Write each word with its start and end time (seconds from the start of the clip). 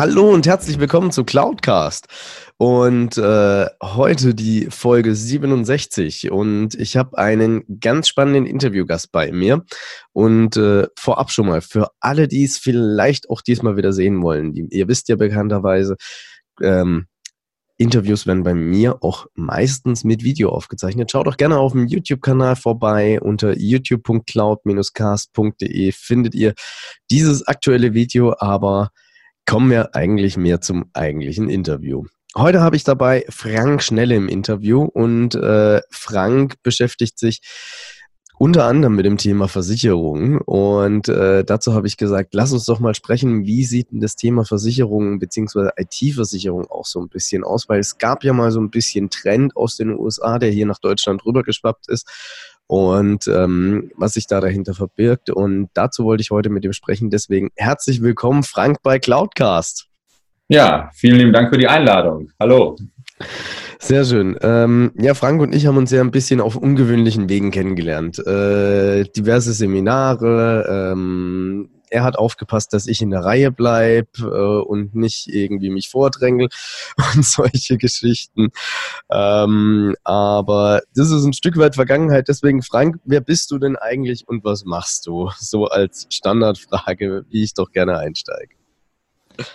Hallo 0.00 0.32
und 0.32 0.46
herzlich 0.46 0.80
willkommen 0.80 1.12
zu 1.12 1.24
Cloudcast. 1.24 2.06
Und 2.56 3.18
äh, 3.18 3.66
heute 3.82 4.34
die 4.34 4.68
Folge 4.70 5.14
67. 5.14 6.30
Und 6.30 6.74
ich 6.74 6.96
habe 6.96 7.18
einen 7.18 7.64
ganz 7.80 8.08
spannenden 8.08 8.46
Interviewgast 8.46 9.12
bei 9.12 9.30
mir. 9.30 9.62
Und 10.14 10.56
äh, 10.56 10.86
vorab 10.98 11.30
schon 11.30 11.48
mal, 11.48 11.60
für 11.60 11.90
alle, 12.00 12.28
die 12.28 12.44
es 12.44 12.56
vielleicht 12.56 13.28
auch 13.28 13.42
diesmal 13.42 13.76
wieder 13.76 13.92
sehen 13.92 14.22
wollen, 14.22 14.54
die, 14.54 14.66
ihr 14.70 14.88
wisst 14.88 15.10
ja 15.10 15.16
bekannterweise, 15.16 15.96
ähm, 16.62 17.04
Interviews 17.76 18.26
werden 18.26 18.42
bei 18.42 18.54
mir 18.54 19.04
auch 19.04 19.26
meistens 19.34 20.02
mit 20.02 20.24
Video 20.24 20.48
aufgezeichnet. 20.48 21.10
Schaut 21.10 21.26
doch 21.26 21.36
gerne 21.36 21.58
auf 21.58 21.72
dem 21.72 21.86
YouTube-Kanal 21.86 22.56
vorbei. 22.56 23.20
Unter 23.20 23.54
youtube.cloud-cast.de 23.54 25.92
findet 25.92 26.34
ihr 26.34 26.54
dieses 27.10 27.46
aktuelle 27.46 27.92
Video, 27.92 28.34
aber 28.38 28.92
kommen 29.46 29.70
wir 29.70 29.94
eigentlich 29.94 30.36
mehr 30.36 30.60
zum 30.60 30.90
eigentlichen 30.92 31.48
Interview. 31.48 32.04
Heute 32.36 32.60
habe 32.60 32.76
ich 32.76 32.84
dabei 32.84 33.24
Frank 33.28 33.82
Schnelle 33.82 34.14
im 34.14 34.28
Interview 34.28 34.84
und 34.84 35.34
äh, 35.34 35.80
Frank 35.90 36.62
beschäftigt 36.62 37.18
sich 37.18 37.40
unter 38.40 38.64
anderem 38.64 38.96
mit 38.96 39.04
dem 39.04 39.18
Thema 39.18 39.48
Versicherung. 39.48 40.38
Und 40.38 41.08
äh, 41.08 41.44
dazu 41.44 41.74
habe 41.74 41.86
ich 41.86 41.98
gesagt, 41.98 42.32
lass 42.32 42.52
uns 42.52 42.64
doch 42.64 42.80
mal 42.80 42.94
sprechen, 42.94 43.44
wie 43.44 43.66
sieht 43.66 43.90
denn 43.90 44.00
das 44.00 44.16
Thema 44.16 44.46
Versicherung 44.46 45.18
bzw. 45.18 45.68
IT-Versicherung 45.76 46.70
auch 46.70 46.86
so 46.86 47.00
ein 47.00 47.10
bisschen 47.10 47.44
aus, 47.44 47.68
weil 47.68 47.80
es 47.80 47.98
gab 47.98 48.24
ja 48.24 48.32
mal 48.32 48.50
so 48.50 48.58
ein 48.58 48.70
bisschen 48.70 49.10
Trend 49.10 49.54
aus 49.56 49.76
den 49.76 49.90
USA, 49.90 50.38
der 50.38 50.50
hier 50.50 50.64
nach 50.64 50.78
Deutschland 50.78 51.26
rübergeschwappt 51.26 51.90
ist 51.90 52.08
und 52.70 53.26
ähm, 53.26 53.90
was 53.96 54.12
sich 54.12 54.28
da 54.28 54.40
dahinter 54.40 54.74
verbirgt. 54.74 55.28
Und 55.28 55.70
dazu 55.74 56.04
wollte 56.04 56.20
ich 56.20 56.30
heute 56.30 56.50
mit 56.50 56.64
ihm 56.64 56.72
sprechen. 56.72 57.10
Deswegen 57.10 57.50
herzlich 57.56 58.00
willkommen, 58.00 58.44
Frank, 58.44 58.78
bei 58.84 59.00
Cloudcast. 59.00 59.88
Ja, 60.46 60.88
vielen 60.94 61.16
lieben 61.18 61.32
Dank 61.32 61.50
für 61.50 61.58
die 61.58 61.66
Einladung. 61.66 62.30
Hallo. 62.38 62.76
Sehr 63.80 64.04
schön. 64.04 64.38
Ähm, 64.40 64.92
ja, 64.94 65.14
Frank 65.14 65.42
und 65.42 65.52
ich 65.52 65.66
haben 65.66 65.78
uns 65.78 65.90
ja 65.90 66.00
ein 66.00 66.12
bisschen 66.12 66.40
auf 66.40 66.54
ungewöhnlichen 66.54 67.28
Wegen 67.28 67.50
kennengelernt. 67.50 68.24
Äh, 68.24 69.02
diverse 69.02 69.52
Seminare, 69.52 70.92
ähm, 70.92 71.70
er 71.90 72.04
hat 72.04 72.16
aufgepasst, 72.16 72.72
dass 72.72 72.86
ich 72.86 73.02
in 73.02 73.10
der 73.10 73.24
Reihe 73.24 73.50
bleibe 73.50 74.08
äh, 74.20 74.68
und 74.68 74.94
nicht 74.94 75.26
irgendwie 75.28 75.70
mich 75.70 75.88
vordrängel 75.88 76.48
und 77.14 77.24
solche 77.24 77.76
Geschichten. 77.76 78.48
Ähm, 79.10 79.94
aber 80.04 80.82
das 80.94 81.10
ist 81.10 81.24
ein 81.24 81.32
Stück 81.32 81.58
weit 81.58 81.74
Vergangenheit. 81.74 82.28
Deswegen, 82.28 82.62
Frank, 82.62 82.98
wer 83.04 83.20
bist 83.20 83.50
du 83.50 83.58
denn 83.58 83.76
eigentlich 83.76 84.26
und 84.28 84.44
was 84.44 84.64
machst 84.64 85.06
du? 85.06 85.30
So 85.38 85.66
als 85.66 86.06
Standardfrage, 86.10 87.24
wie 87.28 87.42
ich 87.42 87.54
doch 87.54 87.72
gerne 87.72 87.98
einsteige. 87.98 88.54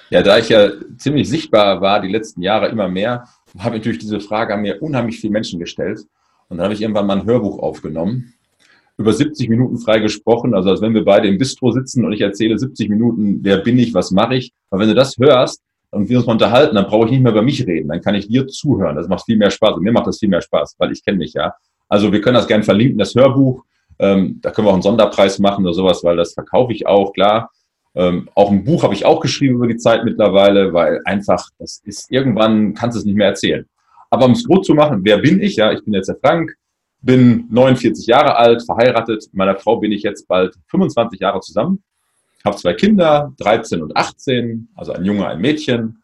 Ja, 0.09 0.21
da 0.21 0.37
ich 0.37 0.49
ja 0.49 0.71
ziemlich 0.97 1.29
sichtbar 1.29 1.79
war 1.81 2.01
die 2.01 2.09
letzten 2.09 2.41
Jahre 2.41 2.67
immer 2.67 2.87
mehr, 2.87 3.25
habe 3.57 3.75
ich 3.75 3.81
natürlich 3.81 3.99
diese 3.99 4.19
Frage 4.19 4.53
an 4.53 4.61
mir 4.61 4.81
unheimlich 4.81 5.19
viele 5.19 5.31
Menschen 5.31 5.59
gestellt. 5.59 6.01
Und 6.49 6.57
dann 6.57 6.65
habe 6.65 6.73
ich 6.73 6.81
irgendwann 6.81 7.07
mal 7.07 7.19
ein 7.19 7.25
Hörbuch 7.25 7.59
aufgenommen 7.59 8.34
über 8.97 9.11
70 9.11 9.49
Minuten 9.49 9.77
frei 9.77 9.99
gesprochen, 9.99 10.53
also 10.53 10.69
als 10.69 10.81
wenn 10.81 10.93
wir 10.93 11.03
beide 11.03 11.27
im 11.27 11.37
Bistro 11.37 11.71
sitzen 11.71 12.05
und 12.05 12.13
ich 12.13 12.21
erzähle 12.21 12.57
70 12.57 12.89
Minuten, 12.89 13.39
wer 13.41 13.57
bin 13.57 13.77
ich, 13.77 13.93
was 13.93 14.11
mache 14.11 14.35
ich. 14.35 14.53
Aber 14.69 14.81
wenn 14.81 14.89
du 14.89 14.95
das 14.95 15.17
hörst 15.17 15.61
und 15.91 16.07
wir 16.09 16.17
uns 16.17 16.25
mal 16.25 16.33
unterhalten, 16.33 16.75
dann 16.75 16.85
brauche 16.85 17.05
ich 17.05 17.11
nicht 17.11 17.21
mehr 17.21 17.31
über 17.31 17.41
mich 17.41 17.65
reden, 17.65 17.89
dann 17.89 18.01
kann 18.01 18.15
ich 18.15 18.27
dir 18.27 18.47
zuhören. 18.47 18.95
Das 18.95 19.07
macht 19.07 19.25
viel 19.25 19.37
mehr 19.37 19.51
Spaß 19.51 19.75
und 19.75 19.83
mir 19.83 19.91
macht 19.91 20.07
das 20.07 20.19
viel 20.19 20.29
mehr 20.29 20.41
Spaß, 20.41 20.75
weil 20.77 20.91
ich 20.91 21.03
kenne 21.03 21.17
mich 21.17 21.33
ja. 21.33 21.53
Also 21.89 22.11
wir 22.11 22.21
können 22.21 22.35
das 22.35 22.47
gerne 22.47 22.63
verlinken, 22.63 22.97
das 22.97 23.15
Hörbuch. 23.15 23.63
Ähm, 23.99 24.39
da 24.41 24.51
können 24.51 24.67
wir 24.67 24.71
auch 24.71 24.75
einen 24.75 24.81
Sonderpreis 24.81 25.39
machen 25.39 25.65
oder 25.65 25.73
sowas, 25.73 26.03
weil 26.03 26.17
das 26.17 26.33
verkaufe 26.33 26.73
ich 26.73 26.87
auch, 26.87 27.13
klar. 27.13 27.51
Ähm, 27.95 28.29
auch 28.35 28.51
ein 28.51 28.63
Buch 28.63 28.83
habe 28.83 28.93
ich 28.93 29.05
auch 29.05 29.21
geschrieben 29.21 29.55
über 29.55 29.67
die 29.67 29.77
Zeit 29.77 30.03
mittlerweile, 30.03 30.73
weil 30.73 31.01
einfach, 31.05 31.49
das 31.59 31.81
ist 31.85 32.11
irgendwann, 32.11 32.73
kannst 32.73 32.95
du 32.95 32.99
es 32.99 33.05
nicht 33.05 33.15
mehr 33.15 33.27
erzählen. 33.27 33.65
Aber 34.09 34.25
um 34.25 34.31
es 34.31 34.43
gut 34.43 34.65
zu 34.65 34.73
machen, 34.73 35.01
wer 35.03 35.17
bin 35.17 35.41
ich? 35.41 35.55
Ja, 35.55 35.71
ich 35.71 35.83
bin 35.83 35.93
jetzt 35.93 36.07
der 36.07 36.17
Frank, 36.17 36.55
bin 37.05 37.47
49 37.51 38.07
Jahre 38.07 38.35
alt, 38.35 38.63
verheiratet. 38.65 39.25
Mit 39.27 39.35
meiner 39.35 39.55
Frau 39.55 39.77
bin 39.77 39.91
ich 39.91 40.01
jetzt 40.01 40.27
bald 40.27 40.55
25 40.67 41.19
Jahre 41.19 41.39
zusammen. 41.39 41.83
Habe 42.43 42.57
zwei 42.57 42.73
Kinder, 42.73 43.33
13 43.37 43.81
und 43.81 43.95
18, 43.95 44.69
also 44.75 44.93
ein 44.93 45.05
Junge, 45.05 45.27
ein 45.27 45.39
Mädchen. 45.39 46.01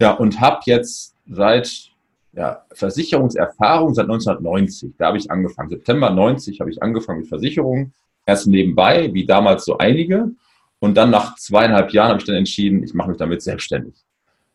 Ja, 0.00 0.12
und 0.12 0.40
habe 0.40 0.60
jetzt 0.66 1.14
seit 1.26 1.90
ja, 2.32 2.62
Versicherungserfahrung 2.72 3.94
seit 3.94 4.04
1990. 4.04 4.94
Da 4.96 5.06
habe 5.06 5.18
ich 5.18 5.30
angefangen. 5.30 5.70
September 5.70 6.10
90 6.10 6.60
habe 6.60 6.70
ich 6.70 6.82
angefangen 6.82 7.20
mit 7.20 7.28
Versicherungen. 7.28 7.92
Erst 8.24 8.46
nebenbei, 8.46 9.12
wie 9.12 9.26
damals 9.26 9.64
so 9.64 9.78
einige. 9.78 10.30
Und 10.78 10.96
dann 10.96 11.10
nach 11.10 11.34
zweieinhalb 11.36 11.92
Jahren 11.92 12.10
habe 12.10 12.20
ich 12.20 12.26
dann 12.26 12.36
entschieden, 12.36 12.82
ich 12.84 12.94
mache 12.94 13.08
mich 13.08 13.18
damit 13.18 13.42
selbstständig. 13.42 13.94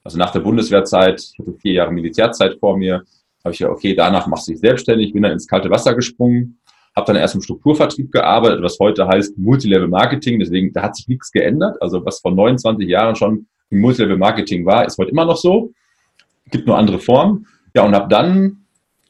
Also 0.03 0.17
nach 0.17 0.31
der 0.31 0.39
Bundeswehrzeit, 0.39 1.21
ich 1.21 1.39
hatte 1.39 1.53
vier 1.59 1.73
Jahre 1.73 1.91
Militärzeit 1.91 2.57
vor 2.59 2.77
mir, 2.77 3.03
habe 3.43 3.53
ich 3.53 3.59
ja, 3.59 3.69
okay, 3.69 3.95
danach 3.95 4.27
machst 4.27 4.47
du 4.47 4.51
dich 4.51 4.61
selbstständig, 4.61 5.13
bin 5.13 5.23
dann 5.23 5.31
ins 5.31 5.47
kalte 5.47 5.69
Wasser 5.69 5.93
gesprungen, 5.95 6.59
habe 6.95 7.07
dann 7.07 7.15
erst 7.15 7.35
im 7.35 7.41
Strukturvertrieb 7.41 8.11
gearbeitet, 8.11 8.61
was 8.61 8.77
heute 8.79 9.07
heißt 9.07 9.37
Multilevel 9.37 9.87
Marketing. 9.87 10.39
Deswegen, 10.39 10.73
da 10.73 10.83
hat 10.83 10.95
sich 10.95 11.07
nichts 11.07 11.31
geändert. 11.31 11.81
Also 11.81 12.05
was 12.05 12.19
vor 12.19 12.31
29 12.31 12.87
Jahren 12.87 13.15
schon 13.15 13.47
im 13.69 13.79
Multilevel 13.79 14.17
Marketing 14.17 14.65
war, 14.65 14.85
ist 14.85 14.97
heute 14.97 15.11
immer 15.11 15.25
noch 15.25 15.37
so. 15.37 15.71
Gibt 16.51 16.67
nur 16.67 16.77
andere 16.77 16.99
Formen. 16.99 17.47
Ja, 17.75 17.85
und 17.85 17.95
habe 17.95 18.09
dann 18.09 18.65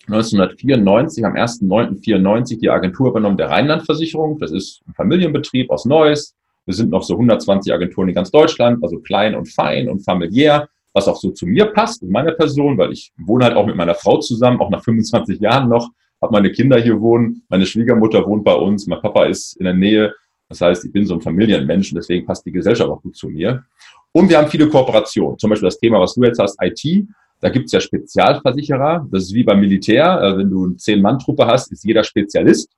1994, 0.08 1.26
am 1.26 1.34
1.9.94 1.34 2.60
die 2.60 2.70
Agentur 2.70 3.10
übernommen 3.10 3.38
der 3.38 3.50
Rheinlandversicherung. 3.50 4.40
Das 4.40 4.52
ist 4.52 4.82
ein 4.88 4.94
Familienbetrieb 4.94 5.70
aus 5.70 5.86
Neuss. 5.86 6.36
Wir 6.66 6.74
sind 6.74 6.90
noch 6.90 7.04
so 7.04 7.14
120 7.14 7.74
Agenturen 7.74 8.10
in 8.10 8.16
ganz 8.16 8.32
Deutschland, 8.32 8.84
also 8.84 9.00
klein 9.00 9.36
und 9.36 9.48
fein 9.48 9.90
und 9.90 10.02
familiär 10.02 10.68
was 10.94 11.08
auch 11.08 11.16
so 11.16 11.32
zu 11.32 11.46
mir 11.46 11.66
passt, 11.68 12.04
in 12.04 12.12
meiner 12.12 12.32
Person, 12.32 12.78
weil 12.78 12.92
ich 12.92 13.12
wohne 13.18 13.46
halt 13.46 13.56
auch 13.56 13.66
mit 13.66 13.76
meiner 13.76 13.96
Frau 13.96 14.18
zusammen, 14.18 14.60
auch 14.60 14.70
nach 14.70 14.84
25 14.84 15.40
Jahren 15.40 15.70
noch, 15.70 15.90
habe 16.22 16.34
meine 16.34 16.52
Kinder 16.52 16.80
hier 16.80 17.00
wohnen, 17.00 17.44
meine 17.50 17.66
Schwiegermutter 17.66 18.26
wohnt 18.26 18.44
bei 18.44 18.54
uns, 18.54 18.88
mein 18.88 19.02
Papa 19.02 19.26
ist 19.26 19.58
in 19.58 19.66
der 19.66 19.74
Nähe. 19.74 20.14
Das 20.50 20.62
heißt, 20.62 20.86
ich 20.86 20.92
bin 20.92 21.06
so 21.06 21.14
ein 21.14 21.22
Familienmensch 21.22 21.92
und 21.92 21.98
deswegen 21.98 22.26
passt 22.26 22.46
die 22.46 22.52
Gesellschaft 22.52 22.90
auch 22.90 23.02
gut 23.02 23.16
zu 23.16 23.30
mir. 23.30 23.64
Und 24.12 24.30
wir 24.30 24.38
haben 24.38 24.48
viele 24.48 24.68
Kooperationen. 24.68 25.38
Zum 25.38 25.52
Beispiel 25.52 25.68
das 25.68 25.78
Thema, 25.78 26.00
was 26.00 26.16
du 26.16 26.24
jetzt 26.24 26.40
hast, 26.40 26.58
IT. 26.62 27.08
Da 27.40 27.50
gibt 27.50 27.68
es 27.68 27.72
ja 27.72 27.80
Spezialversicherer. 27.80 29.08
Das 29.12 29.24
ist 29.24 29.34
wie 29.34 29.44
beim 29.44 29.60
Militär. 29.60 30.20
Äh, 30.22 30.38
wenn 30.38 30.50
du 30.50 30.66
eine 30.66 30.76
Zehn-Mann-Truppe 30.76 31.46
hast, 31.46 31.72
ist 31.72 31.86
jeder 31.86 32.04
Spezialist. 32.04 32.72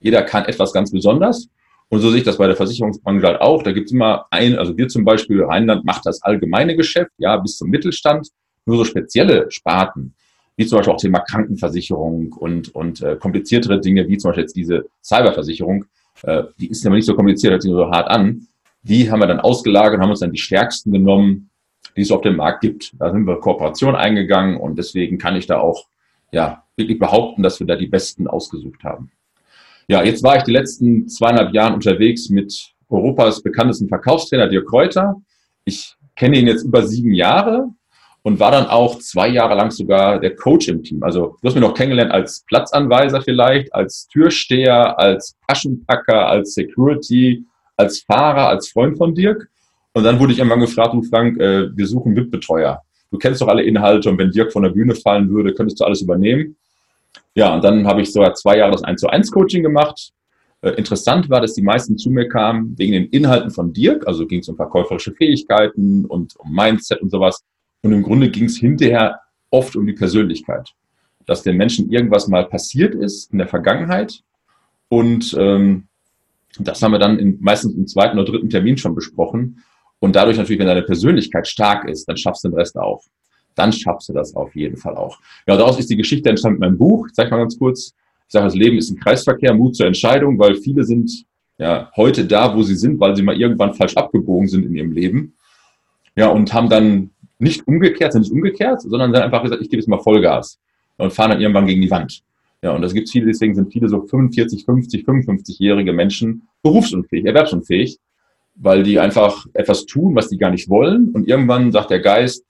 Jeder 0.00 0.22
kann 0.22 0.44
etwas 0.44 0.72
ganz 0.72 0.90
besonders. 0.92 1.48
Und 1.88 2.00
so 2.00 2.10
sehe 2.10 2.18
ich 2.18 2.24
das 2.24 2.38
bei 2.38 2.46
der 2.46 2.56
Versicherungsbranche 2.56 3.26
halt 3.26 3.40
auch. 3.40 3.62
Da 3.62 3.72
gibt 3.72 3.86
es 3.86 3.92
immer 3.92 4.26
ein, 4.30 4.58
also 4.58 4.76
wir 4.76 4.88
zum 4.88 5.04
Beispiel, 5.04 5.42
Rheinland 5.44 5.84
macht 5.84 6.04
das 6.04 6.22
allgemeine 6.22 6.76
Geschäft, 6.76 7.12
ja, 7.18 7.36
bis 7.36 7.56
zum 7.56 7.70
Mittelstand. 7.70 8.28
Nur 8.64 8.78
so 8.78 8.84
spezielle 8.84 9.50
Sparten, 9.50 10.14
wie 10.56 10.66
zum 10.66 10.78
Beispiel 10.78 10.94
auch 10.94 11.00
Thema 11.00 11.20
Krankenversicherung 11.20 12.32
und, 12.32 12.74
und 12.74 13.02
äh, 13.02 13.16
kompliziertere 13.16 13.80
Dinge, 13.80 14.08
wie 14.08 14.18
zum 14.18 14.30
Beispiel 14.30 14.42
jetzt 14.42 14.56
diese 14.56 14.86
Cyberversicherung, 15.04 15.84
äh, 16.22 16.44
die 16.58 16.68
ist 16.68 16.84
aber 16.84 16.96
nicht 16.96 17.04
so 17.04 17.14
kompliziert, 17.14 17.52
hört 17.52 17.62
sich 17.62 17.70
so 17.70 17.90
hart 17.90 18.08
an. 18.08 18.48
Die 18.82 19.10
haben 19.10 19.20
wir 19.20 19.26
dann 19.26 19.40
ausgelagert 19.40 19.94
und 19.94 20.02
haben 20.02 20.10
uns 20.10 20.20
dann 20.20 20.32
die 20.32 20.38
stärksten 20.38 20.90
genommen, 20.90 21.50
die 21.96 22.02
es 22.02 22.10
auf 22.10 22.22
dem 22.22 22.36
Markt 22.36 22.62
gibt. 22.62 22.92
Da 22.98 23.12
sind 23.12 23.26
wir 23.26 23.40
Kooperation 23.40 23.94
eingegangen 23.94 24.56
und 24.56 24.76
deswegen 24.78 25.18
kann 25.18 25.36
ich 25.36 25.46
da 25.46 25.58
auch 25.58 25.86
ja, 26.32 26.64
wirklich 26.76 26.98
behaupten, 26.98 27.42
dass 27.42 27.60
wir 27.60 27.66
da 27.66 27.76
die 27.76 27.86
Besten 27.86 28.26
ausgesucht 28.26 28.82
haben. 28.82 29.10
Ja, 29.88 30.02
jetzt 30.02 30.22
war 30.24 30.36
ich 30.36 30.42
die 30.42 30.52
letzten 30.52 31.08
zweieinhalb 31.08 31.54
Jahre 31.54 31.74
unterwegs 31.74 32.28
mit 32.28 32.52
Europas 32.88 33.42
bekanntesten 33.42 33.88
Verkaufstrainer 33.88 34.48
Dirk 34.48 34.68
Kräuter. 34.68 35.14
Ich 35.64 35.94
kenne 36.16 36.38
ihn 36.38 36.48
jetzt 36.48 36.64
über 36.64 36.84
sieben 36.84 37.12
Jahre 37.12 37.68
und 38.22 38.40
war 38.40 38.50
dann 38.50 38.66
auch 38.66 38.98
zwei 38.98 39.28
Jahre 39.28 39.54
lang 39.54 39.70
sogar 39.70 40.18
der 40.18 40.34
Coach 40.34 40.66
im 40.66 40.82
Team. 40.82 41.04
Also 41.04 41.36
du 41.40 41.46
hast 41.46 41.54
mich 41.54 41.62
noch 41.62 41.74
kennengelernt 41.74 42.10
als 42.10 42.44
Platzanweiser 42.48 43.22
vielleicht, 43.22 43.72
als 43.72 44.08
Türsteher, 44.08 44.98
als 44.98 45.36
Taschenpacker, 45.46 46.26
als 46.26 46.54
Security, 46.54 47.44
als 47.76 48.00
Fahrer, 48.00 48.48
als 48.48 48.70
Freund 48.70 48.98
von 48.98 49.14
Dirk. 49.14 49.48
Und 49.92 50.02
dann 50.02 50.18
wurde 50.18 50.32
ich 50.32 50.38
irgendwann 50.38 50.60
gefragt, 50.60 50.94
du 50.94 51.02
Frank, 51.02 51.40
äh, 51.40 51.68
wir 51.76 51.86
suchen 51.86 52.16
VIP-Betreuer. 52.16 52.82
Du 53.12 53.18
kennst 53.18 53.40
doch 53.40 53.48
alle 53.48 53.62
Inhalte 53.62 54.10
und 54.10 54.18
wenn 54.18 54.32
Dirk 54.32 54.52
von 54.52 54.64
der 54.64 54.70
Bühne 54.70 54.96
fallen 54.96 55.30
würde, 55.30 55.54
könntest 55.54 55.78
du 55.80 55.84
alles 55.84 56.02
übernehmen. 56.02 56.56
Ja, 57.36 57.54
und 57.54 57.62
dann 57.62 57.86
habe 57.86 58.00
ich 58.00 58.12
sogar 58.12 58.34
zwei 58.34 58.56
Jahre 58.58 58.72
das 58.72 58.82
1 58.82 59.00
zu 59.00 59.08
1 59.08 59.30
Coaching 59.30 59.62
gemacht. 59.62 60.12
Äh, 60.62 60.70
interessant 60.70 61.28
war, 61.28 61.40
dass 61.40 61.52
die 61.52 61.62
meisten 61.62 61.98
zu 61.98 62.10
mir 62.10 62.28
kamen 62.28 62.76
wegen 62.78 62.92
den 62.92 63.04
Inhalten 63.10 63.50
von 63.50 63.72
Dirk, 63.72 64.06
also 64.06 64.26
ging 64.26 64.40
es 64.40 64.48
um 64.48 64.56
verkäuferische 64.56 65.12
Fähigkeiten 65.12 66.06
und 66.06 66.34
um 66.36 66.50
Mindset 66.50 67.02
und 67.02 67.10
sowas. 67.10 67.44
Und 67.82 67.92
im 67.92 68.02
Grunde 68.02 68.30
ging 68.30 68.46
es 68.46 68.56
hinterher 68.56 69.20
oft 69.50 69.76
um 69.76 69.86
die 69.86 69.92
Persönlichkeit, 69.92 70.72
dass 71.26 71.42
den 71.42 71.58
Menschen 71.58 71.90
irgendwas 71.90 72.26
mal 72.26 72.46
passiert 72.46 72.94
ist 72.94 73.30
in 73.32 73.38
der 73.38 73.48
Vergangenheit 73.48 74.22
und 74.88 75.36
ähm, 75.38 75.88
das 76.58 76.82
haben 76.82 76.92
wir 76.92 76.98
dann 76.98 77.18
in, 77.18 77.38
meistens 77.40 77.74
im 77.74 77.86
zweiten 77.86 78.18
oder 78.18 78.32
dritten 78.32 78.48
Termin 78.48 78.78
schon 78.78 78.94
besprochen. 78.94 79.62
Und 79.98 80.16
dadurch 80.16 80.36
natürlich, 80.36 80.58
wenn 80.58 80.66
deine 80.66 80.82
Persönlichkeit 80.82 81.46
stark 81.46 81.88
ist, 81.88 82.06
dann 82.06 82.16
schaffst 82.16 82.44
du 82.44 82.48
den 82.48 82.58
Rest 82.58 82.78
auch. 82.78 83.02
Dann 83.56 83.72
schaffst 83.72 84.08
du 84.08 84.12
das 84.12 84.36
auf 84.36 84.54
jeden 84.54 84.76
Fall 84.76 84.96
auch. 84.96 85.18
Ja, 85.46 85.56
daraus 85.56 85.78
ist 85.78 85.90
die 85.90 85.96
Geschichte 85.96 86.28
entstanden 86.28 86.60
mit 86.60 86.68
meinem 86.68 86.78
Buch. 86.78 87.08
Ich 87.08 87.14
zeige 87.14 87.30
mal 87.30 87.38
ganz 87.38 87.58
kurz. 87.58 87.94
Ich 88.28 88.32
sage, 88.32 88.44
das 88.44 88.54
Leben 88.54 88.78
ist 88.78 88.90
ein 88.90 89.00
Kreisverkehr, 89.00 89.54
Mut 89.54 89.76
zur 89.76 89.86
Entscheidung, 89.86 90.38
weil 90.38 90.56
viele 90.56 90.84
sind 90.84 91.24
ja 91.58 91.90
heute 91.96 92.24
da, 92.26 92.54
wo 92.54 92.62
sie 92.62 92.76
sind, 92.76 93.00
weil 93.00 93.16
sie 93.16 93.22
mal 93.22 93.40
irgendwann 93.40 93.74
falsch 93.74 93.96
abgebogen 93.96 94.46
sind 94.46 94.66
in 94.66 94.74
ihrem 94.74 94.92
Leben. 94.92 95.34
Ja, 96.16 96.28
und 96.28 96.52
haben 96.52 96.68
dann 96.68 97.10
nicht 97.38 97.66
umgekehrt, 97.66 98.12
sind 98.12 98.22
nicht 98.22 98.32
umgekehrt, 98.32 98.82
sondern 98.82 99.12
dann 99.12 99.22
einfach 99.22 99.42
gesagt, 99.42 99.62
ich 99.62 99.70
gebe 99.70 99.80
jetzt 99.80 99.88
mal 99.88 99.98
Vollgas 99.98 100.58
und 100.96 101.12
fahren 101.12 101.30
dann 101.30 101.40
irgendwann 101.40 101.66
gegen 101.66 101.82
die 101.82 101.90
Wand. 101.90 102.22
Ja, 102.62 102.72
und 102.72 102.82
das 102.82 102.94
gibt 102.94 103.08
viele, 103.08 103.26
deswegen 103.26 103.54
sind 103.54 103.72
viele 103.72 103.88
so 103.88 104.02
45, 104.02 104.64
50, 104.64 105.04
55-jährige 105.04 105.92
Menschen 105.92 106.48
berufsunfähig, 106.62 107.26
erwerbsunfähig, 107.26 107.98
weil 108.54 108.82
die 108.82 108.98
einfach 108.98 109.46
etwas 109.52 109.86
tun, 109.86 110.14
was 110.14 110.28
die 110.28 110.38
gar 110.38 110.50
nicht 110.50 110.68
wollen. 110.68 111.10
Und 111.10 111.28
irgendwann 111.28 111.70
sagt 111.70 111.90
der 111.90 112.00
Geist, 112.00 112.44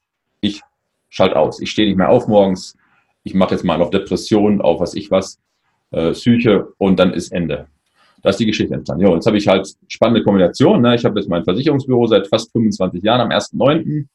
ich 1.08 1.16
schalte 1.16 1.36
aus, 1.36 1.60
ich 1.60 1.70
stehe 1.70 1.88
nicht 1.88 1.96
mehr 1.96 2.08
auf 2.08 2.28
morgens, 2.28 2.76
ich 3.22 3.34
mache 3.34 3.54
jetzt 3.54 3.64
mal 3.64 3.80
auf 3.82 3.90
Depression, 3.90 4.60
auf 4.60 4.80
was 4.80 4.94
ich 4.94 5.10
was, 5.10 5.40
äh, 5.90 6.12
Psyche 6.12 6.68
und 6.78 6.98
dann 6.98 7.12
ist 7.12 7.32
Ende. 7.32 7.66
Da 8.22 8.30
ist 8.30 8.40
die 8.40 8.46
Geschichte 8.46 8.74
entstanden. 8.74 9.06
Ja, 9.06 9.14
jetzt 9.14 9.26
habe 9.26 9.36
ich 9.36 9.46
halt 9.46 9.68
spannende 9.88 10.22
Kombination. 10.22 10.82
Ne? 10.82 10.94
Ich 10.94 11.04
habe 11.04 11.18
jetzt 11.18 11.28
mein 11.28 11.44
Versicherungsbüro 11.44 12.06
seit 12.06 12.26
fast 12.26 12.50
25 12.52 13.02
Jahren 13.02 13.20
am 13.20 13.30
1.9. 13.30 14.06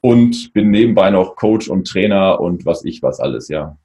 und 0.00 0.52
bin 0.52 0.70
nebenbei 0.70 1.10
noch 1.10 1.36
Coach 1.36 1.68
und 1.68 1.86
Trainer 1.86 2.40
und 2.40 2.64
was 2.64 2.84
ich 2.84 3.02
was 3.02 3.20
alles, 3.20 3.48
ja. 3.48 3.76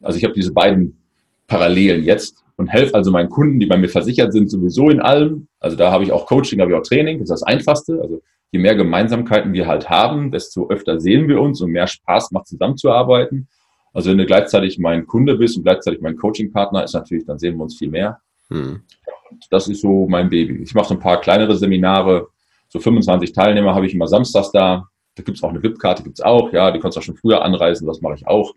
Also 0.00 0.16
ich 0.16 0.24
habe 0.24 0.34
diese 0.34 0.52
beiden 0.52 0.98
Parallelen 1.46 2.04
jetzt 2.04 2.44
und 2.56 2.68
helfe 2.68 2.94
also 2.94 3.10
meinen 3.10 3.30
Kunden, 3.30 3.58
die 3.60 3.66
bei 3.66 3.76
mir 3.76 3.88
versichert 3.88 4.32
sind, 4.32 4.50
sowieso 4.50 4.90
in 4.90 5.00
allem. 5.00 5.48
Also 5.60 5.76
da 5.76 5.90
habe 5.90 6.04
ich 6.04 6.12
auch 6.12 6.26
Coaching, 6.26 6.60
habe 6.60 6.72
ich 6.72 6.76
auch 6.76 6.82
Training, 6.82 7.18
das 7.18 7.30
ist 7.30 7.40
das 7.40 7.42
Einfachste. 7.42 8.00
Also 8.02 8.20
je 8.50 8.58
mehr 8.58 8.74
Gemeinsamkeiten 8.74 9.52
wir 9.52 9.66
halt 9.66 9.90
haben, 9.90 10.30
desto 10.30 10.68
öfter 10.68 11.00
sehen 11.00 11.28
wir 11.28 11.40
uns 11.40 11.60
und 11.60 11.70
mehr 11.70 11.86
Spaß 11.86 12.30
macht 12.30 12.46
zusammenzuarbeiten. 12.46 13.48
Also 13.92 14.10
wenn 14.10 14.18
du 14.18 14.26
gleichzeitig 14.26 14.78
mein 14.78 15.06
Kunde 15.06 15.36
bist 15.36 15.56
und 15.56 15.64
gleichzeitig 15.64 16.00
mein 16.00 16.16
Coaching-Partner, 16.16 16.84
ist 16.84 16.94
natürlich, 16.94 17.26
dann 17.26 17.38
sehen 17.38 17.56
wir 17.56 17.64
uns 17.64 17.76
viel 17.76 17.90
mehr. 17.90 18.20
Hm. 18.50 18.82
Und 19.30 19.46
das 19.50 19.68
ist 19.68 19.82
so 19.82 20.06
mein 20.08 20.30
Baby. 20.30 20.62
Ich 20.62 20.74
mache 20.74 20.88
so 20.88 20.94
ein 20.94 21.00
paar 21.00 21.20
kleinere 21.20 21.56
Seminare, 21.56 22.28
so 22.68 22.80
25 22.80 23.32
Teilnehmer 23.32 23.74
habe 23.74 23.86
ich 23.86 23.94
immer 23.94 24.06
samstags 24.06 24.50
da. 24.52 24.88
Da 25.14 25.22
gibt 25.22 25.36
es 25.36 25.42
auch 25.42 25.50
eine 25.50 25.62
VIP-Karte, 25.62 26.02
gibt 26.02 26.18
es 26.18 26.24
auch, 26.24 26.52
ja, 26.52 26.70
die 26.70 26.78
kannst 26.78 26.96
du 26.96 27.00
auch 27.00 27.04
schon 27.04 27.16
früher 27.16 27.42
anreisen, 27.42 27.86
das 27.86 28.00
mache 28.00 28.14
ich 28.14 28.26
auch. 28.26 28.54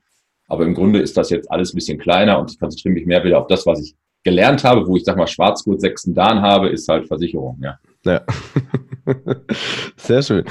Aber 0.47 0.65
im 0.65 0.73
Grunde 0.73 0.99
ist 0.99 1.17
das 1.17 1.29
jetzt 1.29 1.49
alles 1.49 1.73
ein 1.73 1.75
bisschen 1.75 1.97
kleiner 1.97 2.37
und 2.39 2.51
ich 2.51 2.59
konzentriere 2.59 2.93
mich 2.93 3.05
mehr 3.05 3.23
wieder 3.23 3.39
auf 3.39 3.47
das, 3.47 3.65
was 3.65 3.81
ich 3.81 3.95
gelernt 4.23 4.63
habe, 4.63 4.85
wo 4.85 4.95
ich 4.95 5.03
sag 5.03 5.17
mal 5.17 5.27
Schwarzgurt 5.27 5.81
sechsten 5.81 6.13
Dan 6.13 6.41
habe, 6.41 6.69
ist 6.69 6.87
halt 6.87 7.07
Versicherung, 7.07 7.59
ja. 7.61 7.79
Ja. 8.05 8.21
Sehr 9.97 10.21
schön. 10.23 10.45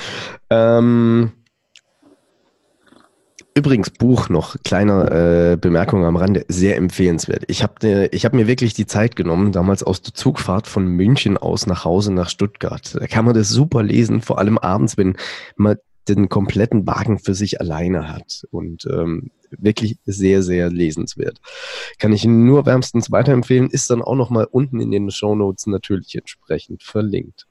Ähm, 0.48 1.32
übrigens, 3.54 3.90
Buch 3.90 4.28
noch, 4.28 4.56
kleine 4.64 5.52
äh, 5.52 5.56
Bemerkung 5.56 6.04
am 6.04 6.16
Rande, 6.16 6.44
sehr 6.48 6.76
empfehlenswert. 6.76 7.44
Ich 7.48 7.62
habe 7.62 8.08
ich 8.12 8.24
hab 8.24 8.32
mir 8.32 8.46
wirklich 8.46 8.74
die 8.74 8.86
Zeit 8.86 9.16
genommen, 9.16 9.52
damals 9.52 9.82
aus 9.82 10.02
der 10.02 10.14
Zugfahrt 10.14 10.66
von 10.66 10.86
München 10.86 11.36
aus 11.36 11.66
nach 11.66 11.84
Hause 11.84 12.12
nach 12.12 12.28
Stuttgart. 12.28 12.94
Da 12.94 13.06
kann 13.06 13.24
man 13.24 13.34
das 13.34 13.48
super 13.48 13.82
lesen, 13.82 14.22
vor 14.22 14.38
allem 14.38 14.58
abends, 14.58 14.96
wenn 14.96 15.16
man 15.56 15.76
den 16.08 16.28
kompletten 16.28 16.86
Wagen 16.86 17.18
für 17.18 17.34
sich 17.34 17.60
alleine 17.60 18.12
hat. 18.12 18.44
Und 18.50 18.86
ähm, 18.86 19.30
wirklich 19.50 19.98
sehr, 20.04 20.42
sehr 20.42 20.70
lesenswert. 20.70 21.38
Kann 21.98 22.12
ich 22.12 22.24
nur 22.24 22.66
wärmstens 22.66 23.10
weiterempfehlen, 23.10 23.70
ist 23.70 23.90
dann 23.90 24.02
auch 24.02 24.14
nochmal 24.14 24.46
unten 24.50 24.80
in 24.80 24.90
den 24.90 25.10
Show 25.10 25.34
Notes 25.34 25.66
natürlich 25.66 26.14
entsprechend 26.16 26.82
verlinkt. 26.82 27.46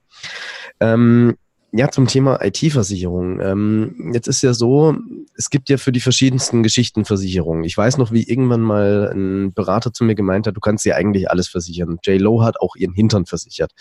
Ähm, 0.80 1.36
ja, 1.72 1.92
zum 1.92 2.08
Thema 2.08 2.44
IT-Versicherung. 2.44 3.40
Ähm, 3.42 4.12
jetzt 4.14 4.28
ist 4.28 4.42
ja 4.42 4.54
so, 4.54 4.96
es 5.36 5.52
gibt 5.52 5.70
ja 5.70 5.78
für 5.78 5.92
die 5.92 6.00
verschiedensten 6.00 6.64
Geschichten 6.64 7.06
Versicherungen. 7.06 7.64
Ich 7.64 7.78
weiß 7.78 7.98
noch, 7.98 8.12
wie 8.12 8.24
irgendwann 8.24 8.62
mal 8.62 9.12
ein 9.14 9.54
Berater 9.54 9.94
zu 9.94 10.04
mir 10.04 10.16
gemeint 10.16 10.48
hat, 10.48 10.56
du 10.56 10.62
kannst 10.62 10.86
ja 10.86 10.96
eigentlich 10.96 11.30
alles 11.30 11.48
versichern. 11.48 12.00
J. 12.04 12.20
Lo 12.20 12.42
hat 12.42 12.60
auch 12.60 12.76
ihren 12.76 12.94
Hintern 12.94 13.28
versichert. 13.28 13.72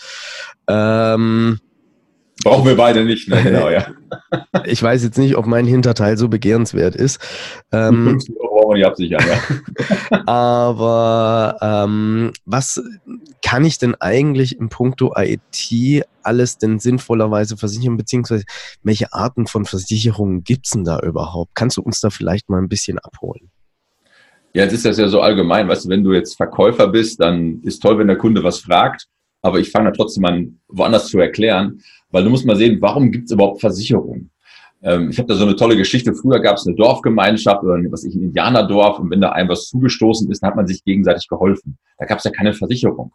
Ähm, 0.67 1.59
Brauchen 2.43 2.65
wir 2.65 2.77
beide 2.77 3.03
nicht, 3.03 3.27
ne? 3.27 3.43
genau, 3.43 3.69
ja. 3.69 3.87
ich 4.65 4.81
weiß 4.81 5.03
jetzt 5.03 5.17
nicht, 5.17 5.35
ob 5.35 5.45
mein 5.45 5.65
Hinterteil 5.65 6.17
so 6.17 6.29
begehrenswert 6.29 6.95
ist. 6.95 7.19
Ähm, 7.71 8.05
50 8.09 8.35
Euro 8.39 8.55
brauchen 8.55 8.69
wir 8.69 8.77
nicht 8.77 8.87
absichern, 8.87 9.23
ja. 9.27 10.23
aber 10.25 11.57
ähm, 11.61 12.31
was 12.45 12.81
kann 13.43 13.65
ich 13.65 13.77
denn 13.77 13.95
eigentlich 13.95 14.57
im 14.57 14.69
Punkto 14.69 15.13
IT 15.17 16.05
alles 16.23 16.57
denn 16.57 16.79
sinnvollerweise 16.79 17.57
versichern, 17.57 17.97
beziehungsweise 17.97 18.45
welche 18.83 19.11
Arten 19.13 19.47
von 19.47 19.65
Versicherungen 19.65 20.43
gibt 20.43 20.67
es 20.67 20.71
denn 20.71 20.85
da 20.85 20.99
überhaupt? 20.99 21.55
Kannst 21.55 21.77
du 21.77 21.81
uns 21.81 21.99
da 21.99 22.09
vielleicht 22.09 22.49
mal 22.49 22.61
ein 22.61 22.69
bisschen 22.69 22.99
abholen? 22.99 23.49
Ja, 24.53 24.63
jetzt 24.63 24.73
ist 24.73 24.85
das 24.85 24.97
ja 24.97 25.07
so 25.07 25.21
allgemein, 25.21 25.67
weißt 25.67 25.85
du, 25.85 25.89
wenn 25.89 26.03
du 26.03 26.13
jetzt 26.13 26.35
Verkäufer 26.35 26.87
bist, 26.87 27.21
dann 27.21 27.61
ist 27.63 27.81
toll, 27.81 27.99
wenn 27.99 28.07
der 28.07 28.17
Kunde 28.17 28.43
was 28.43 28.59
fragt, 28.59 29.05
aber 29.41 29.59
ich 29.59 29.71
fange 29.71 29.89
da 29.89 29.95
trotzdem 29.95 30.25
an, 30.25 30.59
woanders 30.67 31.07
zu 31.07 31.19
erklären. 31.19 31.81
Weil 32.11 32.23
du 32.23 32.29
musst 32.29 32.45
mal 32.45 32.55
sehen, 32.55 32.77
warum 32.81 33.11
gibt 33.11 33.25
es 33.25 33.31
überhaupt 33.31 33.61
Versicherungen? 33.61 34.31
Ähm, 34.81 35.09
ich 35.09 35.17
habe 35.17 35.27
da 35.27 35.35
so 35.35 35.45
eine 35.45 35.55
tolle 35.55 35.77
Geschichte. 35.77 36.13
Früher 36.13 36.39
gab 36.39 36.57
es 36.57 36.65
eine 36.65 36.75
Dorfgemeinschaft 36.75 37.63
oder 37.63 37.79
was 37.91 38.03
ich, 38.03 38.15
ein 38.15 38.23
Indianerdorf 38.23 38.99
und 38.99 39.11
wenn 39.11 39.21
da 39.21 39.31
einem 39.31 39.49
was 39.49 39.67
zugestoßen 39.67 40.31
ist, 40.31 40.41
dann 40.41 40.51
hat 40.51 40.55
man 40.55 40.67
sich 40.67 40.83
gegenseitig 40.83 41.27
geholfen. 41.27 41.77
Da 41.97 42.05
gab 42.05 42.19
es 42.19 42.23
ja 42.23 42.31
keine 42.31 42.53
Versicherung. 42.53 43.11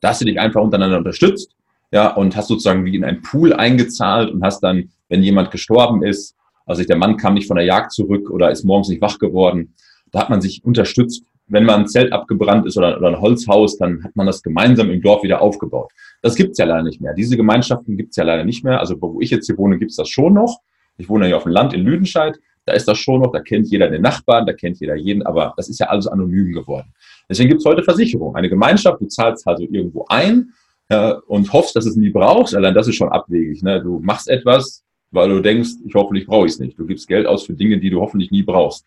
Da 0.00 0.10
hast 0.10 0.20
du 0.20 0.26
dich 0.26 0.38
einfach 0.38 0.60
untereinander 0.60 0.98
unterstützt, 0.98 1.54
ja, 1.90 2.14
und 2.14 2.36
hast 2.36 2.48
sozusagen 2.48 2.84
wie 2.84 2.94
in 2.94 3.04
einen 3.04 3.22
Pool 3.22 3.52
eingezahlt 3.52 4.30
und 4.30 4.42
hast 4.42 4.60
dann, 4.60 4.90
wenn 5.08 5.22
jemand 5.22 5.50
gestorben 5.50 6.02
ist, 6.02 6.34
also 6.66 6.82
der 6.82 6.96
Mann 6.96 7.16
kam 7.16 7.34
nicht 7.34 7.46
von 7.46 7.56
der 7.56 7.64
Jagd 7.64 7.92
zurück 7.92 8.30
oder 8.30 8.50
ist 8.50 8.64
morgens 8.64 8.88
nicht 8.88 9.00
wach 9.00 9.18
geworden, 9.18 9.74
da 10.10 10.20
hat 10.20 10.30
man 10.30 10.40
sich 10.40 10.64
unterstützt 10.64 11.24
wenn 11.48 11.64
mal 11.64 11.76
ein 11.76 11.86
Zelt 11.86 12.12
abgebrannt 12.12 12.66
ist 12.66 12.76
oder, 12.76 12.96
oder 12.96 13.08
ein 13.08 13.20
Holzhaus, 13.20 13.76
dann 13.78 14.02
hat 14.02 14.16
man 14.16 14.26
das 14.26 14.42
gemeinsam 14.42 14.90
im 14.90 15.00
Dorf 15.00 15.22
wieder 15.22 15.40
aufgebaut. 15.40 15.92
Das 16.22 16.34
gibt's 16.34 16.58
ja 16.58 16.64
leider 16.64 16.82
nicht 16.82 17.00
mehr. 17.00 17.14
Diese 17.14 17.36
Gemeinschaften 17.36 17.96
gibt's 17.96 18.16
ja 18.16 18.24
leider 18.24 18.44
nicht 18.44 18.64
mehr. 18.64 18.80
Also 18.80 19.00
wo 19.00 19.20
ich 19.20 19.30
jetzt 19.30 19.46
hier 19.46 19.56
wohne, 19.56 19.78
gibt's 19.78 19.96
das 19.96 20.08
schon 20.08 20.34
noch. 20.34 20.60
Ich 20.98 21.08
wohne 21.08 21.26
hier 21.26 21.36
auf 21.36 21.44
dem 21.44 21.52
Land 21.52 21.72
in 21.74 21.82
Lüdenscheid. 21.82 22.38
Da 22.64 22.72
ist 22.72 22.88
das 22.88 22.98
schon 22.98 23.20
noch, 23.20 23.30
da 23.30 23.40
kennt 23.40 23.68
jeder 23.68 23.88
den 23.88 24.02
Nachbarn, 24.02 24.44
da 24.44 24.52
kennt 24.52 24.80
jeder 24.80 24.96
jeden, 24.96 25.22
aber 25.24 25.54
das 25.56 25.68
ist 25.68 25.78
ja 25.78 25.86
alles 25.86 26.08
anonym 26.08 26.52
geworden. 26.52 26.92
Deswegen 27.28 27.50
gibt's 27.50 27.64
heute 27.64 27.84
Versicherung. 27.84 28.34
Eine 28.34 28.48
Gemeinschaft, 28.48 29.00
du 29.00 29.06
zahlst 29.06 29.46
also 29.46 29.62
irgendwo 29.62 30.04
ein 30.08 30.52
äh, 30.88 31.14
und 31.28 31.52
hoffst, 31.52 31.76
dass 31.76 31.86
es 31.86 31.94
nie 31.94 32.10
brauchst. 32.10 32.56
Allein 32.56 32.74
das 32.74 32.88
ist 32.88 32.96
schon 32.96 33.08
abwegig. 33.08 33.62
Ne? 33.62 33.80
Du 33.80 34.00
machst 34.00 34.28
etwas, 34.28 34.82
weil 35.12 35.28
du 35.28 35.40
denkst, 35.40 35.70
ich 35.86 35.94
hoffentlich 35.94 36.26
brauche 36.26 36.46
ich 36.46 36.54
es 36.54 36.58
nicht. 36.58 36.76
Du 36.76 36.86
gibst 36.86 37.06
Geld 37.06 37.26
aus 37.26 37.44
für 37.46 37.54
Dinge, 37.54 37.78
die 37.78 37.90
du 37.90 38.00
hoffentlich 38.00 38.32
nie 38.32 38.42
brauchst. 38.42 38.84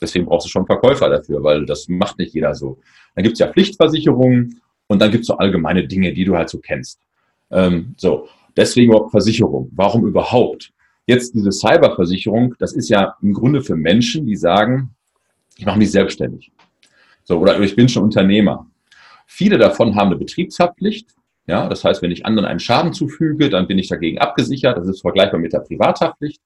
Deswegen 0.00 0.26
brauchst 0.26 0.46
du 0.46 0.50
schon 0.50 0.66
Verkäufer 0.66 1.08
dafür, 1.08 1.42
weil 1.42 1.64
das 1.66 1.88
macht 1.88 2.18
nicht 2.18 2.34
jeder 2.34 2.54
so. 2.54 2.78
Dann 3.14 3.24
gibt's 3.24 3.40
ja 3.40 3.48
Pflichtversicherungen 3.48 4.60
und 4.86 5.00
dann 5.00 5.10
gibt's 5.10 5.26
so 5.26 5.38
allgemeine 5.38 5.86
Dinge, 5.86 6.12
die 6.12 6.24
du 6.24 6.36
halt 6.36 6.48
so 6.50 6.58
kennst. 6.58 7.00
Ähm, 7.50 7.94
so, 7.96 8.28
deswegen 8.56 8.90
überhaupt 8.92 9.10
Versicherung. 9.10 9.70
Warum 9.72 10.06
überhaupt? 10.06 10.72
Jetzt 11.06 11.34
diese 11.34 11.52
Cyberversicherung, 11.52 12.54
das 12.58 12.72
ist 12.72 12.88
ja 12.88 13.14
im 13.22 13.32
Grunde 13.32 13.62
für 13.62 13.76
Menschen, 13.76 14.26
die 14.26 14.36
sagen, 14.36 14.90
ich 15.56 15.64
mache 15.64 15.78
mich 15.78 15.90
selbstständig. 15.90 16.52
So, 17.24 17.38
oder 17.38 17.58
ich 17.60 17.76
bin 17.76 17.88
schon 17.88 18.04
Unternehmer. 18.04 18.66
Viele 19.26 19.58
davon 19.58 19.94
haben 19.96 20.08
eine 20.08 20.16
Betriebshaftpflicht. 20.16 21.10
Ja, 21.48 21.68
das 21.68 21.84
heißt, 21.84 22.02
wenn 22.02 22.10
ich 22.10 22.26
anderen 22.26 22.48
einen 22.48 22.58
Schaden 22.58 22.92
zufüge, 22.92 23.50
dann 23.50 23.68
bin 23.68 23.78
ich 23.78 23.88
dagegen 23.88 24.18
abgesichert. 24.18 24.76
Das 24.76 24.88
ist 24.88 25.00
vergleichbar 25.00 25.38
mit 25.38 25.52
der 25.52 25.60
Privathaftpflicht. 25.60 26.40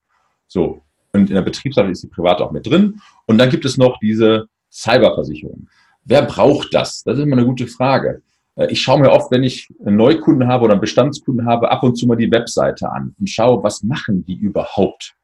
So, 0.46 0.82
und 1.12 1.28
in 1.28 1.34
der 1.34 1.42
Betriebshaft 1.42 1.90
ist 1.90 2.02
die 2.02 2.08
Privat 2.08 2.40
auch 2.40 2.52
mit 2.52 2.66
drin. 2.66 3.00
Und 3.26 3.38
dann 3.38 3.50
gibt 3.50 3.64
es 3.64 3.76
noch 3.76 3.98
diese 3.98 4.46
Cyberversicherung. 4.70 5.68
Wer 6.04 6.22
braucht 6.22 6.72
das? 6.72 7.02
Das 7.02 7.18
ist 7.18 7.24
immer 7.24 7.36
eine 7.36 7.46
gute 7.46 7.66
Frage. 7.66 8.22
Äh, 8.56 8.68
ich 8.70 8.80
schaue 8.80 9.00
mir 9.00 9.10
oft, 9.10 9.30
wenn 9.30 9.42
ich 9.42 9.68
einen 9.84 9.96
Neukunden 9.96 10.48
habe 10.48 10.64
oder 10.64 10.74
einen 10.74 10.80
Bestandskunden 10.80 11.46
habe, 11.46 11.70
ab 11.70 11.82
und 11.82 11.96
zu 11.96 12.06
mal 12.06 12.16
die 12.16 12.30
Webseite 12.30 12.90
an 12.90 13.14
und 13.18 13.28
schaue, 13.28 13.62
was 13.62 13.82
machen 13.82 14.24
die 14.24 14.36
überhaupt? 14.36 15.14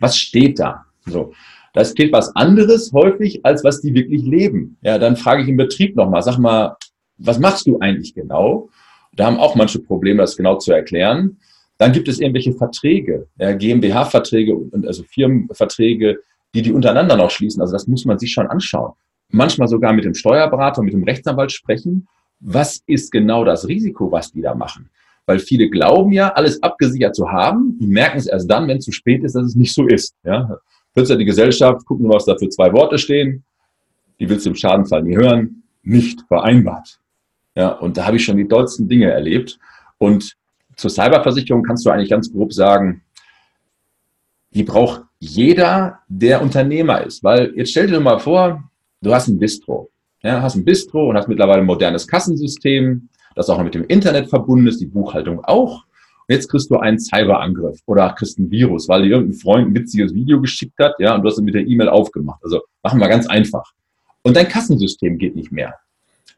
Was 0.00 0.16
steht 0.16 0.58
da? 0.58 0.84
So. 1.06 1.32
Da 1.74 1.84
steht 1.84 2.12
was 2.12 2.34
anderes 2.36 2.92
häufig, 2.92 3.44
als 3.44 3.64
was 3.64 3.80
die 3.80 3.94
wirklich 3.94 4.22
leben. 4.22 4.76
Ja, 4.82 4.98
dann 4.98 5.16
frage 5.16 5.42
ich 5.42 5.48
im 5.48 5.56
Betrieb 5.56 5.96
nochmal, 5.96 6.22
sag 6.22 6.38
mal, 6.38 6.76
was 7.16 7.38
machst 7.38 7.66
du 7.66 7.78
eigentlich 7.78 8.14
genau? 8.14 8.68
Da 9.14 9.26
haben 9.26 9.38
auch 9.38 9.54
manche 9.54 9.78
Probleme, 9.78 10.22
das 10.22 10.36
genau 10.36 10.58
zu 10.58 10.72
erklären. 10.72 11.38
Dann 11.82 11.90
gibt 11.90 12.06
es 12.06 12.20
irgendwelche 12.20 12.52
Verträge, 12.52 13.26
ja, 13.40 13.52
GmbH-Verträge 13.54 14.54
und 14.54 14.86
also 14.86 15.02
Firmenverträge, 15.02 16.20
die 16.54 16.62
die 16.62 16.72
untereinander 16.72 17.16
noch 17.16 17.32
schließen. 17.32 17.60
Also 17.60 17.72
das 17.72 17.88
muss 17.88 18.04
man 18.04 18.20
sich 18.20 18.30
schon 18.30 18.46
anschauen. 18.46 18.92
Manchmal 19.30 19.66
sogar 19.66 19.92
mit 19.92 20.04
dem 20.04 20.14
Steuerberater, 20.14 20.80
mit 20.84 20.92
dem 20.94 21.02
Rechtsanwalt 21.02 21.50
sprechen, 21.50 22.06
was 22.38 22.84
ist 22.86 23.10
genau 23.10 23.44
das 23.44 23.66
Risiko, 23.66 24.12
was 24.12 24.30
die 24.30 24.42
da 24.42 24.54
machen? 24.54 24.90
Weil 25.26 25.40
viele 25.40 25.68
glauben 25.70 26.12
ja, 26.12 26.28
alles 26.28 26.62
abgesichert 26.62 27.16
zu 27.16 27.32
haben, 27.32 27.76
merken 27.80 28.18
es 28.18 28.28
erst 28.28 28.48
dann, 28.48 28.68
wenn 28.68 28.76
es 28.76 28.84
zu 28.84 28.92
spät 28.92 29.24
ist, 29.24 29.34
dass 29.34 29.46
es 29.46 29.56
nicht 29.56 29.74
so 29.74 29.84
ist. 29.84 30.14
Ja? 30.22 30.56
Plötzlich 30.94 31.18
die 31.18 31.24
Gesellschaft, 31.24 31.84
gucken, 31.84 32.08
was 32.08 32.26
da 32.26 32.38
für 32.38 32.48
zwei 32.48 32.72
Worte 32.72 32.96
stehen, 32.96 33.42
die 34.20 34.28
willst 34.28 34.46
du 34.46 34.50
im 34.50 34.54
Schadenfall 34.54 35.02
nie 35.02 35.16
hören, 35.16 35.64
nicht 35.82 36.20
vereinbart. 36.28 37.00
Ja, 37.56 37.70
und 37.70 37.96
da 37.96 38.06
habe 38.06 38.18
ich 38.18 38.24
schon 38.24 38.36
die 38.36 38.46
dollsten 38.46 38.86
Dinge 38.86 39.10
erlebt. 39.10 39.58
Und 39.98 40.36
zur 40.76 40.90
Cyberversicherung 40.90 41.62
kannst 41.62 41.84
du 41.84 41.90
eigentlich 41.90 42.10
ganz 42.10 42.32
grob 42.32 42.52
sagen, 42.52 43.02
die 44.54 44.64
braucht 44.64 45.02
jeder, 45.18 46.00
der 46.08 46.42
Unternehmer 46.42 47.02
ist. 47.02 47.22
Weil 47.24 47.52
jetzt 47.56 47.70
stell 47.70 47.86
dir 47.86 48.00
mal 48.00 48.18
vor, 48.18 48.62
du 49.00 49.14
hast 49.14 49.28
ein 49.28 49.38
Bistro. 49.38 49.90
Ja, 50.22 50.42
hast 50.42 50.56
ein 50.56 50.64
Bistro 50.64 51.10
und 51.10 51.16
hast 51.16 51.28
mittlerweile 51.28 51.60
ein 51.60 51.66
modernes 51.66 52.06
Kassensystem, 52.06 53.08
das 53.34 53.50
auch 53.50 53.56
noch 53.56 53.64
mit 53.64 53.74
dem 53.74 53.84
Internet 53.84 54.28
verbunden 54.28 54.68
ist, 54.68 54.80
die 54.80 54.86
Buchhaltung 54.86 55.44
auch. 55.44 55.84
Und 56.28 56.34
jetzt 56.34 56.48
kriegst 56.48 56.70
du 56.70 56.76
einen 56.78 57.00
Cyberangriff 57.00 57.80
oder 57.86 58.10
kriegst 58.10 58.38
ein 58.38 58.50
Virus, 58.50 58.88
weil 58.88 59.02
dir 59.02 59.10
irgendein 59.10 59.38
Freund 59.38 59.68
ein 59.68 59.74
witziges 59.74 60.14
Video 60.14 60.40
geschickt 60.40 60.78
hat, 60.78 60.94
ja, 61.00 61.14
und 61.14 61.22
du 61.22 61.28
hast 61.28 61.38
es 61.38 61.42
mit 61.42 61.54
der 61.54 61.66
E-Mail 61.66 61.88
aufgemacht. 61.88 62.40
Also 62.44 62.60
machen 62.82 63.00
wir 63.00 63.08
ganz 63.08 63.26
einfach. 63.26 63.72
Und 64.22 64.36
dein 64.36 64.48
Kassensystem 64.48 65.18
geht 65.18 65.34
nicht 65.34 65.50
mehr. 65.50 65.74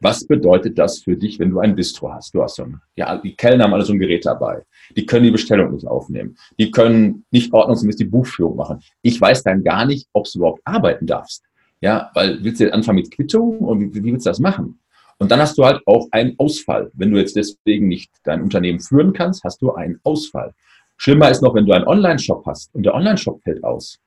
Was 0.05 0.27
bedeutet 0.27 0.79
das 0.79 0.99
für 0.99 1.17
dich, 1.17 1.39
wenn 1.39 1.49
du 1.49 1.61
ein 1.61 1.75
Bistro 1.75 2.13
hast? 2.13 2.35
Du 2.35 2.43
hast 2.43 2.57
so 2.57 2.65
ein, 2.65 2.79
ja, 2.95 3.17
die 3.17 3.35
Kellner 3.35 3.65
haben 3.65 3.73
alle 3.73 3.87
so 3.87 3.95
ein 3.95 3.99
Gerät 3.99 4.27
dabei. 4.27 4.63
Die 4.95 5.07
können 5.07 5.25
die 5.25 5.31
Bestellung 5.31 5.73
nicht 5.73 5.87
aufnehmen. 5.87 6.37
Die 6.59 6.71
können 6.71 7.25
nicht 7.31 7.55
ordnungsgemäß 7.55 7.97
die 7.97 8.05
Buchführung 8.05 8.55
machen. 8.55 8.81
Ich 9.01 9.19
weiß 9.19 9.43
dann 9.45 9.65
gar 9.65 9.87
nicht, 9.87 10.07
ob 10.13 10.27
du 10.31 10.41
überhaupt 10.41 10.61
arbeiten 10.67 11.07
darfst. 11.07 11.43
Ja, 11.81 12.11
weil 12.13 12.45
willst 12.45 12.61
du 12.61 12.65
jetzt 12.65 12.75
anfangen 12.75 12.97
mit 12.97 13.13
Quittung 13.13 13.61
und 13.61 13.95
wie, 13.95 14.05
wie 14.05 14.13
willst 14.13 14.27
du 14.27 14.31
das 14.31 14.41
machen? 14.41 14.79
Und 15.17 15.31
dann 15.31 15.41
hast 15.41 15.57
du 15.57 15.65
halt 15.65 15.81
auch 15.87 16.07
einen 16.11 16.39
Ausfall. 16.39 16.91
Wenn 16.93 17.11
du 17.11 17.17
jetzt 17.17 17.35
deswegen 17.35 17.89
nicht 17.89 18.13
dein 18.25 18.43
Unternehmen 18.43 18.81
führen 18.81 19.15
kannst, 19.15 19.43
hast 19.43 19.63
du 19.63 19.73
einen 19.73 20.01
Ausfall. 20.03 20.53
Schlimmer 20.99 21.31
ist 21.31 21.41
noch, 21.41 21.55
wenn 21.55 21.65
du 21.65 21.73
einen 21.73 21.87
Online-Shop 21.87 22.45
hast 22.45 22.75
und 22.75 22.83
der 22.83 22.93
Online-Shop 22.95 23.41
fällt 23.43 23.65
aus. 23.65 23.99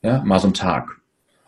Ja, 0.00 0.22
mal 0.22 0.38
so 0.38 0.46
ein 0.46 0.54
Tag 0.54 0.88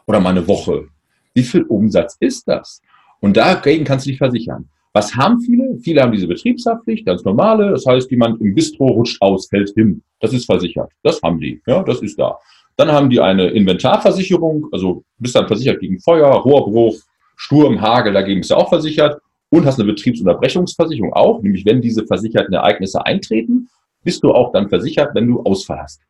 oder 0.06 0.18
mal 0.18 0.30
eine 0.30 0.48
Woche. 0.48 0.88
Wie 1.34 1.44
viel 1.44 1.62
Umsatz 1.62 2.16
ist 2.18 2.48
das? 2.48 2.80
Und 3.20 3.36
dagegen 3.36 3.84
kannst 3.84 4.06
du 4.06 4.10
dich 4.10 4.18
versichern. 4.18 4.68
Was 4.92 5.14
haben 5.14 5.40
viele? 5.40 5.78
Viele 5.80 6.00
haben 6.00 6.12
diese 6.12 6.26
Betriebshaftpflicht, 6.26 7.04
ganz 7.04 7.22
normale. 7.24 7.70
Das 7.70 7.84
heißt, 7.84 8.10
jemand 8.10 8.40
im 8.40 8.54
Bistro 8.54 8.86
rutscht 8.86 9.20
aus, 9.20 9.46
fällt 9.46 9.70
hin. 9.74 10.02
Das 10.20 10.32
ist 10.32 10.46
versichert. 10.46 10.90
Das 11.02 11.20
haben 11.22 11.38
die. 11.38 11.60
Ja, 11.66 11.82
das 11.82 12.00
ist 12.00 12.18
da. 12.18 12.38
Dann 12.76 12.90
haben 12.90 13.10
die 13.10 13.20
eine 13.20 13.48
Inventarversicherung, 13.48 14.68
also 14.72 15.04
bist 15.18 15.34
dann 15.34 15.46
versichert 15.46 15.80
gegen 15.80 15.98
Feuer, 16.00 16.28
Rohrbruch, 16.28 16.96
Sturm, 17.36 17.80
Hagel, 17.80 18.12
dagegen 18.12 18.40
bist 18.40 18.50
du 18.50 18.54
auch 18.54 18.68
versichert. 18.68 19.20
Und 19.48 19.64
hast 19.64 19.78
eine 19.78 19.92
Betriebsunterbrechungsversicherung 19.92 21.12
auch, 21.12 21.40
nämlich 21.40 21.64
wenn 21.64 21.80
diese 21.80 22.04
versicherten 22.06 22.54
Ereignisse 22.54 23.04
eintreten, 23.04 23.68
bist 24.02 24.24
du 24.24 24.32
auch 24.32 24.50
dann 24.52 24.68
versichert, 24.68 25.14
wenn 25.14 25.28
du 25.28 25.42
Ausfall 25.42 25.80
hast. 25.82 26.00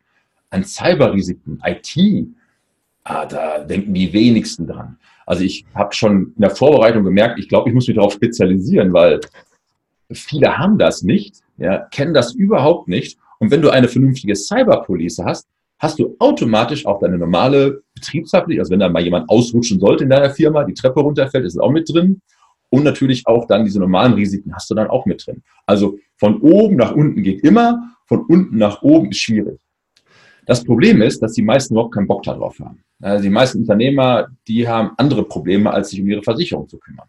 An 0.50 0.64
Cyberrisiken, 0.64 1.60
IT, 1.64 2.28
ah, 3.04 3.26
da 3.26 3.58
denken 3.58 3.92
die 3.92 4.12
wenigsten 4.12 4.66
dran. 4.66 4.96
Also 5.26 5.42
ich 5.42 5.66
habe 5.74 5.94
schon 5.94 6.32
in 6.36 6.40
der 6.40 6.50
Vorbereitung 6.50 7.04
gemerkt, 7.04 7.38
ich 7.38 7.48
glaube, 7.48 7.68
ich 7.68 7.74
muss 7.74 7.88
mich 7.88 7.96
darauf 7.96 8.12
spezialisieren, 8.12 8.92
weil 8.92 9.20
viele 10.12 10.56
haben 10.56 10.78
das 10.78 11.02
nicht, 11.02 11.40
ja, 11.58 11.78
kennen 11.90 12.14
das 12.14 12.34
überhaupt 12.34 12.88
nicht. 12.88 13.18
Und 13.38 13.50
wenn 13.50 13.60
du 13.60 13.70
eine 13.70 13.88
vernünftige 13.88 14.36
Cyberpolice 14.36 15.24
hast, 15.24 15.48
hast 15.78 15.98
du 15.98 16.16
automatisch 16.20 16.86
auch 16.86 17.00
deine 17.00 17.18
normale 17.18 17.82
Betriebshaftpflicht. 17.94 18.60
Also 18.60 18.70
wenn 18.70 18.80
da 18.80 18.88
mal 18.88 19.02
jemand 19.02 19.28
ausrutschen 19.28 19.80
sollte 19.80 20.04
in 20.04 20.10
deiner 20.10 20.30
Firma, 20.30 20.64
die 20.64 20.74
Treppe 20.74 21.00
runterfällt, 21.00 21.44
ist 21.44 21.54
es 21.54 21.60
auch 21.60 21.70
mit 21.70 21.92
drin. 21.92 22.22
Und 22.70 22.84
natürlich 22.84 23.26
auch 23.26 23.46
dann 23.46 23.64
diese 23.64 23.78
normalen 23.78 24.14
Risiken 24.14 24.54
hast 24.54 24.70
du 24.70 24.74
dann 24.74 24.88
auch 24.88 25.06
mit 25.06 25.26
drin. 25.26 25.42
Also 25.66 25.98
von 26.16 26.40
oben 26.40 26.76
nach 26.76 26.92
unten 26.92 27.22
geht 27.22 27.42
immer, 27.44 27.94
von 28.06 28.24
unten 28.26 28.58
nach 28.58 28.82
oben 28.82 29.10
ist 29.10 29.18
schwierig. 29.18 29.58
Das 30.46 30.62
Problem 30.64 31.02
ist, 31.02 31.20
dass 31.22 31.32
die 31.32 31.42
meisten 31.42 31.74
überhaupt 31.74 31.94
keinen 31.94 32.06
Bock 32.06 32.22
darauf 32.22 32.58
haben. 32.60 32.82
Also 33.02 33.24
die 33.24 33.30
meisten 33.30 33.58
Unternehmer, 33.58 34.28
die 34.46 34.66
haben 34.66 34.92
andere 34.96 35.24
Probleme, 35.24 35.70
als 35.70 35.90
sich 35.90 36.00
um 36.00 36.08
ihre 36.08 36.22
Versicherung 36.22 36.68
zu 36.68 36.78
kümmern. 36.78 37.08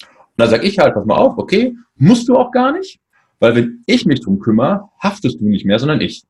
Und 0.00 0.08
da 0.36 0.46
sage 0.46 0.66
ich 0.66 0.78
halt, 0.78 0.94
pass 0.94 1.04
mal 1.04 1.16
auf, 1.16 1.36
okay, 1.36 1.74
musst 1.96 2.28
du 2.28 2.36
auch 2.36 2.52
gar 2.52 2.72
nicht, 2.72 3.00
weil 3.40 3.56
wenn 3.56 3.82
ich 3.86 4.06
mich 4.06 4.20
drum 4.20 4.38
kümmere, 4.38 4.88
haftest 5.00 5.40
du 5.40 5.44
nicht 5.44 5.66
mehr, 5.66 5.78
sondern 5.78 6.00
ich. 6.00 6.22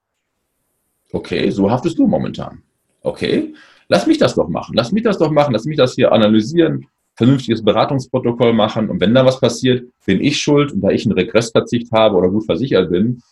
Okay, 1.12 1.50
so 1.50 1.70
haftest 1.70 1.98
du 1.98 2.06
momentan. 2.06 2.62
Okay, 3.02 3.54
lass 3.88 4.06
mich 4.06 4.18
das 4.18 4.34
doch 4.34 4.48
machen. 4.48 4.74
Lass 4.74 4.90
mich 4.90 5.02
das 5.02 5.18
doch 5.18 5.30
machen. 5.30 5.52
Lass 5.52 5.66
mich 5.66 5.76
das 5.76 5.94
hier 5.94 6.12
analysieren, 6.12 6.86
vernünftiges 7.14 7.62
Beratungsprotokoll 7.62 8.54
machen. 8.54 8.88
Und 8.88 9.00
wenn 9.00 9.14
da 9.14 9.24
was 9.24 9.38
passiert, 9.38 9.86
bin 10.06 10.22
ich 10.22 10.38
schuld. 10.38 10.72
Und 10.72 10.80
da 10.80 10.88
ich 10.88 11.04
einen 11.04 11.12
Regressverzicht 11.12 11.92
habe 11.92 12.16
oder 12.16 12.30
gut 12.30 12.46
versichert 12.46 12.90
bin, 12.90 13.22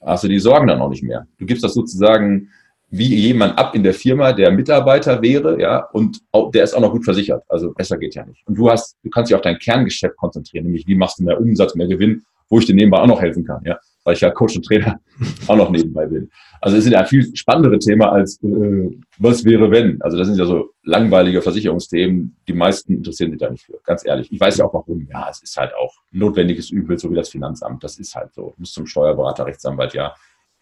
hast 0.00 0.24
du 0.24 0.28
die 0.28 0.38
Sorgen 0.38 0.68
dann 0.68 0.80
auch 0.80 0.88
nicht 0.90 1.02
mehr. 1.02 1.26
Du 1.38 1.46
gibst 1.46 1.64
das 1.64 1.74
sozusagen 1.74 2.50
wie 2.90 3.14
jemand 3.14 3.56
ab 3.56 3.74
in 3.74 3.84
der 3.84 3.94
Firma, 3.94 4.32
der 4.32 4.50
Mitarbeiter 4.50 5.22
wäre, 5.22 5.60
ja, 5.60 5.86
und 5.92 6.20
auch, 6.32 6.50
der 6.50 6.64
ist 6.64 6.74
auch 6.74 6.80
noch 6.80 6.92
gut 6.92 7.04
versichert. 7.04 7.44
Also 7.48 7.72
besser 7.72 7.96
geht 7.96 8.14
ja 8.16 8.26
nicht. 8.26 8.46
Und 8.46 8.56
du 8.56 8.68
hast, 8.68 8.96
du 9.04 9.10
kannst 9.10 9.30
dich 9.30 9.36
auf 9.36 9.42
dein 9.42 9.58
Kerngeschäft 9.58 10.16
konzentrieren, 10.16 10.64
nämlich 10.64 10.86
wie 10.86 10.96
machst 10.96 11.20
du 11.20 11.24
mehr 11.24 11.40
Umsatz, 11.40 11.74
mehr 11.76 11.86
Gewinn, 11.86 12.24
wo 12.48 12.58
ich 12.58 12.66
dir 12.66 12.74
nebenbei 12.74 12.98
auch 12.98 13.06
noch 13.06 13.20
helfen 13.20 13.44
kann, 13.44 13.62
ja, 13.64 13.78
weil 14.02 14.14
ich 14.14 14.20
ja 14.20 14.30
Coach 14.30 14.56
und 14.56 14.64
Trainer 14.64 14.98
auch 15.46 15.56
noch 15.56 15.70
nebenbei 15.70 16.06
bin. 16.06 16.28
Also 16.60 16.76
es 16.76 16.84
sind 16.84 16.92
ja 16.92 17.04
viel 17.04 17.34
spannendere 17.36 17.78
Themen 17.78 18.02
als 18.02 18.42
äh, 18.42 18.90
was 19.18 19.44
wäre 19.44 19.70
wenn. 19.70 20.02
Also 20.02 20.18
das 20.18 20.26
sind 20.26 20.36
ja 20.36 20.44
so 20.44 20.70
langweilige 20.82 21.40
Versicherungsthemen. 21.40 22.36
Die 22.48 22.52
meisten 22.52 22.94
interessieren 22.94 23.30
sich 23.30 23.40
da 23.40 23.48
nicht 23.48 23.64
für. 23.64 23.78
Ganz 23.84 24.04
ehrlich. 24.04 24.30
Ich 24.32 24.40
weiß 24.40 24.58
ja 24.58 24.64
auch 24.66 24.74
warum. 24.74 25.06
Ja, 25.10 25.28
es 25.30 25.42
ist 25.42 25.56
halt 25.56 25.72
auch 25.74 25.94
notwendiges 26.10 26.70
Übel, 26.70 26.98
so 26.98 27.10
wie 27.10 27.14
das 27.14 27.28
Finanzamt. 27.28 27.84
Das 27.84 27.98
ist 27.98 28.14
halt 28.16 28.34
so. 28.34 28.52
Du 28.54 28.54
musst 28.58 28.74
zum 28.74 28.86
Steuerberater, 28.86 29.46
Rechtsanwalt, 29.46 29.94
ja. 29.94 30.14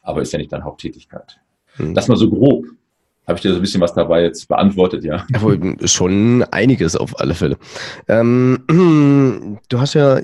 Aber 0.02 0.22
ist 0.22 0.32
ja 0.32 0.38
nicht 0.38 0.52
deine 0.52 0.64
Haupttätigkeit. 0.64 1.40
Mhm. 1.78 1.94
Das 1.94 2.08
mal 2.08 2.16
so 2.16 2.30
grob. 2.30 2.64
Habe 3.28 3.36
ich 3.36 3.42
dir 3.42 3.50
so 3.50 3.56
ein 3.56 3.60
bisschen 3.60 3.82
was 3.82 3.92
dabei 3.92 4.22
jetzt 4.22 4.48
beantwortet, 4.48 5.04
ja? 5.04 5.26
Schon 5.84 6.44
einiges 6.44 6.96
auf 6.96 7.20
alle 7.20 7.34
Fälle. 7.34 7.58
Ähm, 8.08 9.58
du 9.68 9.80
hast 9.80 9.92
ja 9.92 10.20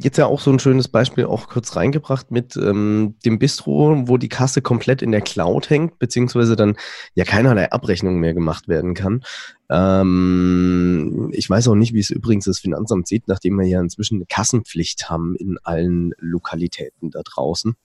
jetzt 0.00 0.16
ja 0.16 0.24
auch 0.24 0.40
so 0.40 0.52
ein 0.52 0.58
schönes 0.58 0.88
Beispiel 0.88 1.26
auch 1.26 1.48
kurz 1.50 1.76
reingebracht 1.76 2.30
mit 2.30 2.56
ähm, 2.56 3.16
dem 3.26 3.38
Bistro, 3.38 4.08
wo 4.08 4.16
die 4.16 4.30
Kasse 4.30 4.62
komplett 4.62 5.02
in 5.02 5.12
der 5.12 5.20
Cloud 5.20 5.68
hängt, 5.68 5.98
beziehungsweise 5.98 6.56
dann 6.56 6.78
ja 7.14 7.24
keinerlei 7.24 7.70
Abrechnung 7.70 8.20
mehr 8.20 8.32
gemacht 8.32 8.68
werden 8.68 8.94
kann. 8.94 9.22
Ähm, 9.68 11.28
ich 11.34 11.50
weiß 11.50 11.68
auch 11.68 11.74
nicht, 11.74 11.92
wie 11.92 12.00
es 12.00 12.08
übrigens 12.08 12.46
das 12.46 12.58
Finanzamt 12.58 13.06
sieht, 13.06 13.28
nachdem 13.28 13.58
wir 13.58 13.66
ja 13.66 13.82
inzwischen 13.82 14.16
eine 14.16 14.26
Kassenpflicht 14.26 15.10
haben 15.10 15.36
in 15.36 15.58
allen 15.62 16.14
Lokalitäten 16.20 17.10
da 17.10 17.20
draußen 17.22 17.76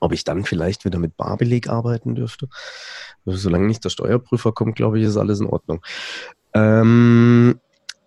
ob 0.00 0.12
ich 0.12 0.24
dann 0.24 0.44
vielleicht 0.44 0.84
wieder 0.84 0.98
mit 0.98 1.16
Barbeleg 1.16 1.68
arbeiten 1.68 2.14
dürfte. 2.14 2.48
Also, 3.26 3.38
solange 3.38 3.66
nicht 3.66 3.84
der 3.84 3.90
Steuerprüfer 3.90 4.52
kommt, 4.52 4.76
glaube 4.76 4.98
ich, 4.98 5.04
ist 5.04 5.16
alles 5.16 5.40
in 5.40 5.46
Ordnung. 5.46 5.82
Ähm, 6.54 7.60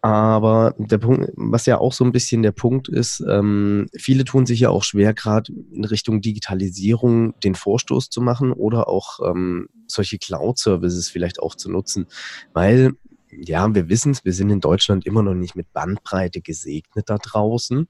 aber 0.04 0.76
der 0.78 0.98
Punkt, 0.98 1.32
was 1.38 1.66
ja 1.66 1.78
auch 1.78 1.94
so 1.94 2.04
ein 2.04 2.12
bisschen 2.12 2.44
der 2.44 2.52
Punkt 2.52 2.90
ist, 2.90 3.24
ähm, 3.26 3.88
viele 3.96 4.26
tun 4.26 4.46
sich 4.46 4.60
ja 4.60 4.70
auch 4.70 4.84
schwer, 4.84 5.14
gerade 5.14 5.54
in 5.72 5.86
Richtung 5.86 6.20
Digitalisierung 6.20 7.40
den 7.40 7.56
Vorstoß 7.56 8.10
zu 8.10 8.20
machen 8.20 8.52
oder 8.52 8.90
auch 8.90 9.20
ähm, 9.26 9.70
solche 9.88 10.18
Cloud-Services 10.18 11.08
vielleicht 11.08 11.40
auch 11.40 11.56
zu 11.56 11.72
nutzen, 11.72 12.08
weil 12.52 12.92
ja, 13.32 13.74
wir 13.74 13.88
wissen 13.88 14.12
es, 14.12 14.26
wir 14.26 14.34
sind 14.34 14.50
in 14.50 14.60
Deutschland 14.60 15.06
immer 15.06 15.24
noch 15.24 15.34
nicht 15.34 15.56
mit 15.56 15.72
Bandbreite 15.72 16.42
gesegnet 16.42 17.10
da 17.10 17.18
draußen 17.18 17.88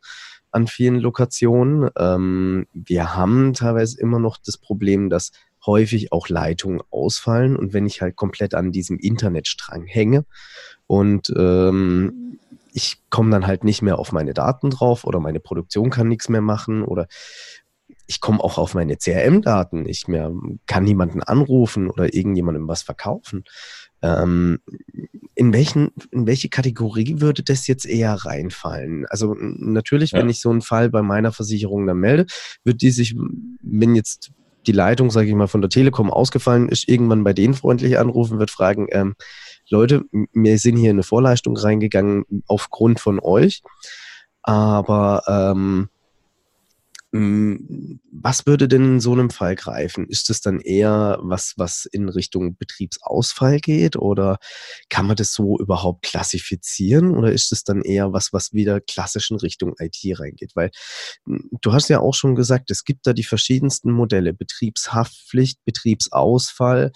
an 0.53 0.67
vielen 0.67 0.99
Lokationen. 0.99 1.89
Ähm, 1.97 2.67
wir 2.73 3.15
haben 3.15 3.53
teilweise 3.53 3.99
immer 3.99 4.19
noch 4.19 4.37
das 4.37 4.57
Problem, 4.57 5.09
dass 5.09 5.31
häufig 5.65 6.11
auch 6.11 6.29
Leitungen 6.29 6.81
ausfallen 6.89 7.55
und 7.55 7.73
wenn 7.73 7.85
ich 7.85 8.01
halt 8.01 8.15
komplett 8.15 8.53
an 8.53 8.71
diesem 8.71 8.99
Internetstrang 8.99 9.85
hänge 9.85 10.25
und 10.87 11.33
ähm, 11.37 12.39
ich 12.73 12.97
komme 13.09 13.29
dann 13.31 13.47
halt 13.47 13.63
nicht 13.63 13.81
mehr 13.81 13.99
auf 13.99 14.11
meine 14.11 14.33
Daten 14.33 14.71
drauf 14.71 15.05
oder 15.05 15.19
meine 15.19 15.39
Produktion 15.39 15.89
kann 15.89 16.07
nichts 16.07 16.27
mehr 16.27 16.41
machen 16.41 16.83
oder 16.83 17.07
ich 18.07 18.19
komme 18.19 18.43
auch 18.43 18.57
auf 18.57 18.73
meine 18.73 18.97
CRM-Daten 18.97 19.83
nicht 19.83 20.07
mehr, 20.07 20.31
kann 20.65 20.83
niemanden 20.83 21.23
anrufen 21.23 21.89
oder 21.89 22.13
irgendjemandem 22.13 22.67
was 22.67 22.81
verkaufen. 22.81 23.45
Ähm, 24.03 24.59
in, 25.35 25.53
welchen, 25.53 25.91
in 26.11 26.27
welche 26.27 26.49
Kategorie 26.49 27.15
würde 27.19 27.41
das 27.41 27.65
jetzt 27.67 27.85
eher 27.85 28.13
reinfallen? 28.13 29.05
Also 29.09 29.35
natürlich, 29.39 30.11
ja. 30.11 30.19
wenn 30.19 30.29
ich 30.29 30.39
so 30.39 30.51
einen 30.51 30.61
Fall 30.61 30.89
bei 30.89 31.01
meiner 31.01 31.31
Versicherung 31.31 31.87
dann 31.87 31.97
melde, 31.97 32.27
wird 32.63 32.81
die 32.81 32.91
sich, 32.91 33.15
wenn 33.61 33.95
jetzt 33.95 34.31
die 34.67 34.71
Leitung, 34.71 35.09
sage 35.09 35.27
ich 35.27 35.35
mal, 35.35 35.47
von 35.47 35.61
der 35.61 35.69
Telekom 35.69 36.11
ausgefallen 36.11 36.69
ist, 36.69 36.87
irgendwann 36.87 37.23
bei 37.23 37.33
denen 37.33 37.53
freundlich 37.53 37.97
anrufen, 37.97 38.39
wird 38.39 38.51
fragen, 38.51 38.87
ähm, 38.91 39.15
Leute, 39.69 40.03
wir 40.11 40.59
sind 40.59 40.77
hier 40.77 40.91
in 40.91 40.97
eine 40.97 41.03
Vorleistung 41.03 41.57
reingegangen 41.57 42.25
aufgrund 42.47 42.99
von 42.99 43.19
euch, 43.19 43.61
aber 44.41 45.23
ähm, 45.27 45.53
hm, 45.55 45.89
was 47.15 48.47
würde 48.47 48.67
denn 48.67 48.83
in 48.95 48.99
so 48.99 49.11
einem 49.11 49.29
Fall 49.29 49.55
greifen? 49.55 50.07
Ist 50.07 50.31
es 50.31 50.41
dann 50.41 50.59
eher 50.59 51.19
was, 51.21 51.53
was 51.57 51.85
in 51.85 52.09
Richtung 52.09 52.57
Betriebsausfall 52.57 53.59
geht 53.59 53.95
oder 53.95 54.39
kann 54.89 55.05
man 55.05 55.15
das 55.15 55.31
so 55.31 55.59
überhaupt 55.59 56.03
klassifizieren 56.05 57.15
oder 57.15 57.31
ist 57.31 57.51
es 57.51 57.63
dann 57.63 57.83
eher 57.83 58.13
was, 58.13 58.33
was 58.33 58.53
wieder 58.53 58.81
klassisch 58.81 59.29
in 59.29 59.37
Richtung 59.37 59.75
IT 59.77 59.99
reingeht? 60.19 60.55
Weil 60.55 60.71
hm, 61.27 61.51
du 61.61 61.71
hast 61.71 61.87
ja 61.89 61.99
auch 61.99 62.15
schon 62.15 62.33
gesagt, 62.33 62.71
es 62.71 62.83
gibt 62.83 63.05
da 63.05 63.13
die 63.13 63.23
verschiedensten 63.23 63.91
Modelle, 63.91 64.33
Betriebshaftpflicht, 64.33 65.59
Betriebsausfall, 65.65 66.91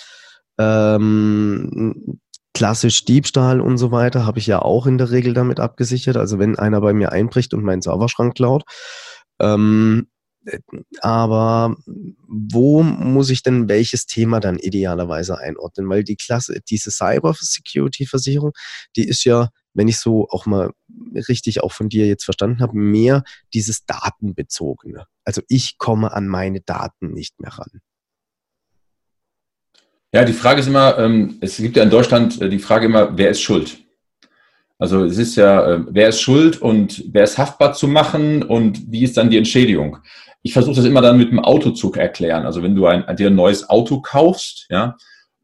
ähm, 0.57 2.19
klassisch 2.55 3.05
Diebstahl 3.05 3.61
und 3.61 3.77
so 3.77 3.91
weiter 3.91 4.25
habe 4.25 4.39
ich 4.39 4.47
ja 4.47 4.63
auch 4.63 4.87
in 4.87 4.97
der 4.97 5.11
Regel 5.11 5.35
damit 5.35 5.59
abgesichert. 5.59 6.17
Also 6.17 6.39
wenn 6.39 6.57
einer 6.57 6.81
bei 6.81 6.91
mir 6.91 7.11
einbricht 7.11 7.53
und 7.53 7.63
meinen 7.63 7.83
Serverschrank 7.83 8.33
klaut. 8.33 8.63
Ähm, 9.39 10.07
aber 11.01 11.75
wo 12.27 12.83
muss 12.83 13.29
ich 13.29 13.43
denn 13.43 13.67
welches 13.67 14.05
Thema 14.05 14.39
dann 14.39 14.57
idealerweise 14.57 15.37
einordnen? 15.37 15.89
Weil 15.89 16.03
die 16.03 16.15
Klasse, 16.15 16.61
diese 16.69 16.91
Cyber 16.91 17.35
Security 17.37 18.05
Versicherung, 18.05 18.53
die 18.95 19.07
ist 19.07 19.23
ja, 19.25 19.49
wenn 19.73 19.87
ich 19.87 19.97
so 19.97 20.27
auch 20.29 20.45
mal 20.45 20.71
richtig 21.27 21.63
auch 21.63 21.71
von 21.71 21.89
dir 21.89 22.07
jetzt 22.07 22.23
verstanden 22.23 22.61
habe, 22.61 22.77
mehr 22.77 23.23
dieses 23.53 23.85
Datenbezogene. 23.85 25.05
Also 25.25 25.41
ich 25.49 25.77
komme 25.77 26.13
an 26.13 26.27
meine 26.27 26.61
Daten 26.61 27.11
nicht 27.13 27.39
mehr 27.39 27.51
ran. 27.51 27.81
Ja, 30.13 30.23
die 30.23 30.33
Frage 30.33 30.61
ist 30.61 30.67
immer, 30.67 30.97
ähm, 30.97 31.37
es 31.41 31.57
gibt 31.57 31.75
ja 31.75 31.83
in 31.83 31.89
Deutschland 31.89 32.41
äh, 32.41 32.49
die 32.49 32.59
Frage 32.59 32.85
immer, 32.85 33.17
wer 33.17 33.29
ist 33.29 33.41
schuld? 33.41 33.77
Also 34.79 35.03
es 35.05 35.17
ist 35.17 35.35
ja, 35.35 35.73
äh, 35.73 35.83
wer 35.89 36.09
ist 36.09 36.21
schuld 36.21 36.61
und 36.61 37.03
wer 37.11 37.23
ist 37.23 37.37
haftbar 37.37 37.73
zu 37.73 37.87
machen 37.87 38.43
und 38.43 38.91
wie 38.91 39.03
ist 39.03 39.17
dann 39.17 39.29
die 39.29 39.37
Entschädigung? 39.37 39.97
Ich 40.43 40.53
versuche 40.53 40.75
das 40.75 40.85
immer 40.85 41.01
dann 41.01 41.17
mit 41.17 41.31
dem 41.31 41.39
Autozug 41.39 41.97
erklären. 41.97 42.45
Also 42.45 42.61
wenn 42.61 42.75
du 42.75 42.85
ein, 42.85 43.03
dir 43.15 43.27
ein 43.27 43.35
neues 43.35 43.69
Auto 43.69 44.01
kaufst, 44.01 44.67
ja, 44.69 44.95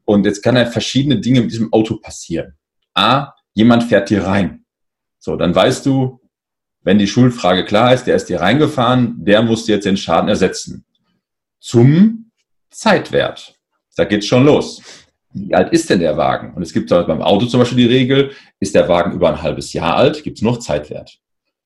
und 0.04 0.24
jetzt 0.24 0.42
kann 0.42 0.56
ja 0.56 0.66
verschiedene 0.66 1.20
Dinge 1.20 1.40
mit 1.40 1.50
diesem 1.50 1.72
Auto 1.72 1.96
passieren. 1.96 2.54
A, 2.94 3.32
jemand 3.54 3.84
fährt 3.84 4.10
dir 4.10 4.24
rein. 4.24 4.64
So, 5.18 5.36
dann 5.36 5.54
weißt 5.54 5.84
du, 5.86 6.20
wenn 6.82 6.98
die 6.98 7.06
Schuldfrage 7.06 7.64
klar 7.64 7.94
ist, 7.94 8.04
der 8.04 8.16
ist 8.16 8.26
dir 8.26 8.40
reingefahren, 8.40 9.24
der 9.24 9.42
muss 9.42 9.64
dir 9.64 9.76
jetzt 9.76 9.86
den 9.86 9.96
Schaden 9.96 10.28
ersetzen. 10.28 10.84
Zum 11.58 12.30
Zeitwert. 12.70 13.58
Da 13.96 14.04
geht's 14.04 14.26
schon 14.26 14.44
los. 14.44 14.82
Wie 15.34 15.52
alt 15.52 15.72
ist 15.72 15.90
denn 15.90 15.98
der 15.98 16.16
Wagen? 16.16 16.54
Und 16.54 16.62
es 16.62 16.72
gibt 16.72 16.90
beim 16.90 17.20
Auto 17.20 17.46
zum 17.46 17.60
Beispiel 17.60 17.88
die 17.88 17.92
Regel, 17.92 18.30
ist 18.60 18.74
der 18.74 18.88
Wagen 18.88 19.12
über 19.12 19.28
ein 19.28 19.42
halbes 19.42 19.72
Jahr 19.72 19.96
alt, 19.96 20.22
gibt's 20.22 20.42
noch 20.42 20.58
Zeitwert. 20.58 21.18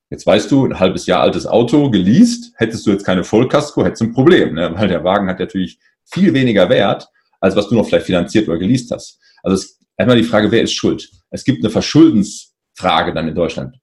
Jetzt 0.09 0.25
weißt 0.25 0.49
du, 0.49 0.65
ein 0.65 0.79
halbes 0.79 1.05
Jahr 1.05 1.21
altes 1.21 1.45
Auto 1.45 1.91
geleast, 1.91 2.51
hättest 2.55 2.85
du 2.87 2.91
jetzt 2.91 3.05
keine 3.05 3.23
Vollkasko, 3.23 3.85
hättest 3.85 4.01
du 4.01 4.05
ein 4.05 4.13
Problem, 4.13 4.55
ne? 4.55 4.73
weil 4.75 4.87
der 4.87 5.03
Wagen 5.03 5.29
hat 5.29 5.39
natürlich 5.39 5.77
viel 6.03 6.33
weniger 6.33 6.67
Wert, 6.67 7.07
als 7.39 7.55
was 7.55 7.69
du 7.69 7.75
noch 7.75 7.87
vielleicht 7.87 8.07
finanziert 8.07 8.47
oder 8.49 8.57
geleast 8.57 8.91
hast. 8.91 9.19
Also 9.43 9.55
es, 9.55 9.79
einmal 9.97 10.17
die 10.17 10.23
Frage, 10.23 10.51
wer 10.51 10.63
ist 10.63 10.73
schuld? 10.73 11.07
Es 11.29 11.43
gibt 11.43 11.63
eine 11.63 11.69
Verschuldensfrage 11.69 13.13
dann 13.13 13.27
in 13.27 13.35
Deutschland. 13.35 13.77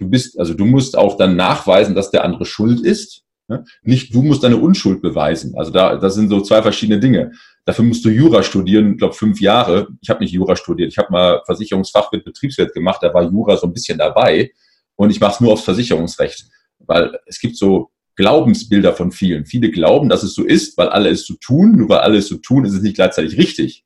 Du 0.00 0.08
bist, 0.08 0.38
also 0.38 0.52
du 0.52 0.64
musst 0.64 0.98
auch 0.98 1.16
dann 1.16 1.36
nachweisen, 1.36 1.94
dass 1.94 2.10
der 2.10 2.24
andere 2.24 2.44
schuld 2.44 2.80
ist. 2.80 3.22
Ne? 3.46 3.64
Nicht 3.82 4.12
du 4.14 4.22
musst 4.22 4.42
deine 4.42 4.56
Unschuld 4.56 5.00
beweisen. 5.00 5.54
Also 5.56 5.70
da, 5.70 5.96
das 5.96 6.14
sind 6.14 6.28
so 6.28 6.40
zwei 6.40 6.60
verschiedene 6.60 7.00
Dinge. 7.00 7.32
Dafür 7.68 7.84
musst 7.84 8.02
du 8.02 8.08
Jura 8.08 8.42
studieren, 8.42 8.92
ich 8.92 8.96
glaube 8.96 9.12
fünf 9.12 9.42
Jahre. 9.42 9.88
Ich 10.00 10.08
habe 10.08 10.20
nicht 10.20 10.32
Jura 10.32 10.56
studiert, 10.56 10.90
ich 10.90 10.96
habe 10.96 11.12
mal 11.12 11.42
Versicherungsfach 11.44 12.10
mit 12.12 12.24
Betriebswirt 12.24 12.72
gemacht, 12.72 13.02
da 13.02 13.12
war 13.12 13.22
Jura 13.24 13.58
so 13.58 13.66
ein 13.66 13.74
bisschen 13.74 13.98
dabei 13.98 14.52
und 14.96 15.10
ich 15.10 15.20
mache 15.20 15.34
es 15.34 15.40
nur 15.40 15.52
aufs 15.52 15.64
Versicherungsrecht, 15.64 16.46
weil 16.78 17.18
es 17.26 17.38
gibt 17.38 17.58
so 17.58 17.90
Glaubensbilder 18.16 18.94
von 18.94 19.12
vielen. 19.12 19.44
Viele 19.44 19.70
glauben, 19.70 20.08
dass 20.08 20.22
es 20.22 20.32
so 20.32 20.44
ist, 20.44 20.78
weil 20.78 20.88
alle 20.88 21.10
es 21.10 21.26
so 21.26 21.34
tun, 21.34 21.72
nur 21.72 21.90
weil 21.90 21.98
alle 21.98 22.16
es 22.16 22.28
so 22.28 22.38
tun, 22.38 22.64
ist 22.64 22.72
es 22.72 22.80
nicht 22.80 22.94
gleichzeitig 22.94 23.36
richtig. 23.36 23.84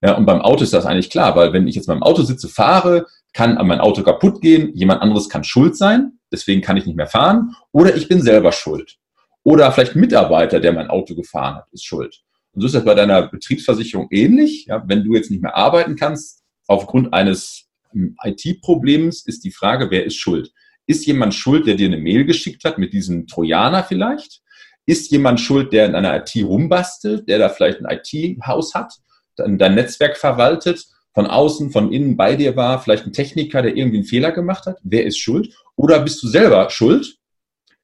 Ja, 0.00 0.16
und 0.16 0.24
beim 0.24 0.40
Auto 0.40 0.62
ist 0.62 0.72
das 0.72 0.86
eigentlich 0.86 1.10
klar, 1.10 1.34
weil 1.34 1.52
wenn 1.52 1.66
ich 1.66 1.74
jetzt 1.74 1.88
beim 1.88 2.04
Auto 2.04 2.22
sitze, 2.22 2.46
fahre, 2.46 3.04
kann 3.32 3.58
mein 3.66 3.80
Auto 3.80 4.04
kaputt 4.04 4.40
gehen, 4.40 4.72
jemand 4.76 5.02
anderes 5.02 5.28
kann 5.28 5.42
schuld 5.42 5.76
sein, 5.76 6.20
deswegen 6.30 6.62
kann 6.62 6.76
ich 6.76 6.86
nicht 6.86 6.94
mehr 6.94 7.08
fahren, 7.08 7.56
oder 7.72 7.96
ich 7.96 8.06
bin 8.06 8.22
selber 8.22 8.52
schuld. 8.52 8.96
Oder 9.42 9.72
vielleicht 9.72 9.96
ein 9.96 10.00
Mitarbeiter, 10.00 10.60
der 10.60 10.72
mein 10.72 10.88
Auto 10.88 11.16
gefahren 11.16 11.56
hat, 11.56 11.66
ist 11.72 11.84
schuld. 11.84 12.22
Und 12.52 12.62
so 12.62 12.66
ist 12.66 12.74
das 12.74 12.84
bei 12.84 12.94
deiner 12.94 13.28
Betriebsversicherung 13.28 14.08
ähnlich. 14.10 14.66
Ja, 14.66 14.82
wenn 14.86 15.04
du 15.04 15.14
jetzt 15.14 15.30
nicht 15.30 15.42
mehr 15.42 15.56
arbeiten 15.56 15.96
kannst, 15.96 16.42
aufgrund 16.66 17.12
eines 17.12 17.68
hm, 17.90 18.16
IT-Problems, 18.22 19.26
ist 19.26 19.44
die 19.44 19.50
Frage, 19.50 19.90
wer 19.90 20.04
ist 20.04 20.16
schuld? 20.16 20.52
Ist 20.86 21.06
jemand 21.06 21.34
schuld, 21.34 21.66
der 21.66 21.74
dir 21.74 21.86
eine 21.86 21.98
Mail 21.98 22.24
geschickt 22.24 22.64
hat 22.64 22.78
mit 22.78 22.92
diesem 22.92 23.26
Trojaner 23.26 23.84
vielleicht? 23.84 24.40
Ist 24.86 25.10
jemand 25.10 25.40
schuld, 25.40 25.72
der 25.72 25.86
in 25.86 25.94
einer 25.94 26.16
IT 26.16 26.34
rumbastelt, 26.42 27.28
der 27.28 27.38
da 27.38 27.48
vielleicht 27.50 27.80
ein 27.84 27.86
IT-Haus 27.90 28.74
hat, 28.74 28.94
dein 29.36 29.74
Netzwerk 29.74 30.16
verwaltet, 30.16 30.86
von 31.12 31.26
außen, 31.26 31.70
von 31.70 31.92
innen 31.92 32.16
bei 32.16 32.36
dir 32.36 32.56
war, 32.56 32.80
vielleicht 32.80 33.04
ein 33.04 33.12
Techniker, 33.12 33.60
der 33.60 33.76
irgendwie 33.76 33.98
einen 33.98 34.06
Fehler 34.06 34.32
gemacht 34.32 34.66
hat? 34.66 34.78
Wer 34.82 35.04
ist 35.04 35.18
schuld? 35.18 35.52
Oder 35.76 36.00
bist 36.00 36.22
du 36.22 36.28
selber 36.28 36.70
schuld? 36.70 37.16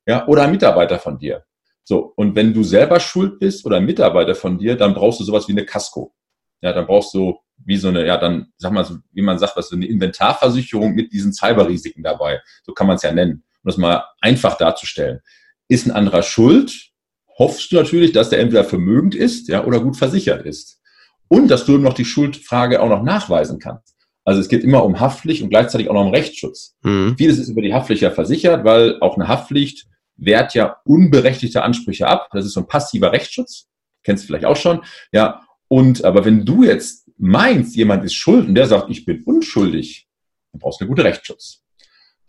Ja, 0.07 0.27
oder 0.29 0.43
ein 0.43 0.53
Mitarbeiter 0.53 0.99
von 0.99 1.19
dir? 1.19 1.45
So, 1.85 2.13
und 2.17 2.35
wenn 2.35 2.55
du 2.55 2.63
selber 2.63 2.99
schuld 2.99 3.39
bist 3.39 3.65
oder 3.67 3.77
ein 3.77 3.85
Mitarbeiter 3.85 4.35
von 4.35 4.59
dir, 4.59 4.77
dann 4.77 4.95
brauchst 4.95 5.21
du 5.21 5.25
sowas 5.25 5.49
wie 5.49 5.53
eine 5.53 5.67
Casco. 5.67 6.15
Ja, 6.63 6.73
dann 6.73 6.87
brauchst 6.87 7.13
du 7.13 7.39
wie 7.59 7.77
so 7.77 7.89
eine, 7.89 8.07
ja, 8.07 8.17
dann, 8.17 8.53
sag 8.57 8.73
mal, 8.73 8.87
wie 9.13 9.23
man 9.23 9.39
sagt, 9.39 9.57
was 9.57 9.69
so 9.69 9.77
eine 9.77 9.87
Inventarversicherung 9.87 10.95
mit 10.95 11.13
diesen 11.13 11.33
Cyberrisiken 11.33 12.03
dabei. 12.03 12.41
So 12.65 12.73
kann 12.73 12.87
man 12.87 12.97
es 12.97 13.03
ja 13.03 13.13
nennen. 13.13 13.45
Um 13.63 13.69
das 13.69 13.77
mal 13.77 14.05
einfach 14.21 14.57
darzustellen. 14.57 15.21
Ist 15.69 15.87
ein 15.87 15.93
anderer 15.93 16.23
schuld? 16.23 16.91
Hoffst 17.39 17.71
du 17.71 17.77
natürlich, 17.77 18.13
dass 18.13 18.31
der 18.31 18.41
entweder 18.41 18.65
vermögend 18.65 19.15
ist, 19.15 19.49
ja, 19.49 19.65
oder 19.65 19.81
gut 19.81 19.97
versichert 19.97 20.47
ist. 20.47 20.81
Und 21.29 21.49
dass 21.49 21.65
du 21.67 21.79
noch 21.79 21.95
die 21.95 22.05
Schuldfrage 22.05 22.81
auch 22.81 22.89
noch 22.89 23.03
nachweisen 23.03 23.59
kannst. 23.59 23.95
Also 24.25 24.41
es 24.41 24.49
geht 24.49 24.65
immer 24.65 24.85
um 24.85 25.01
Haftpflicht 25.01 25.43
und 25.43 25.51
gleichzeitig 25.51 25.91
auch 25.91 25.95
noch 25.95 26.07
um 26.07 26.13
Rechtsschutz. 26.13 26.77
Mhm. 26.83 27.17
Vieles 27.19 27.39
ist 27.39 27.49
über 27.49 27.61
die 27.61 27.75
Haftpflicht 27.75 28.03
ja 28.03 28.11
versichert, 28.11 28.65
weil 28.65 28.99
auch 29.01 29.17
eine 29.17 29.29
Haftpflicht 29.29 29.87
wehrt 30.17 30.55
ja 30.55 30.77
unberechtigte 30.85 31.63
Ansprüche 31.63 32.07
ab. 32.07 32.29
Das 32.33 32.45
ist 32.45 32.53
so 32.53 32.61
ein 32.61 32.67
passiver 32.67 33.13
Rechtsschutz. 33.13 33.69
Kennst 34.03 34.25
du 34.25 34.27
vielleicht 34.27 34.45
auch 34.45 34.57
schon. 34.57 34.83
Ja. 35.13 35.43
Und, 35.69 36.05
aber 36.05 36.25
wenn 36.25 36.45
du 36.45 36.63
jetzt 36.63 37.09
meinst, 37.17 37.77
jemand 37.77 38.05
ist 38.05 38.15
schuld 38.15 38.47
und 38.47 38.55
der 38.55 38.67
sagt, 38.67 38.91
ich 38.91 39.05
bin 39.05 39.23
unschuldig, 39.25 40.09
dann 40.53 40.61
brauchst 40.61 40.81
du 40.81 40.85
einen 40.85 40.91
guten 40.91 41.07
Rechtsschutz. 41.07 41.63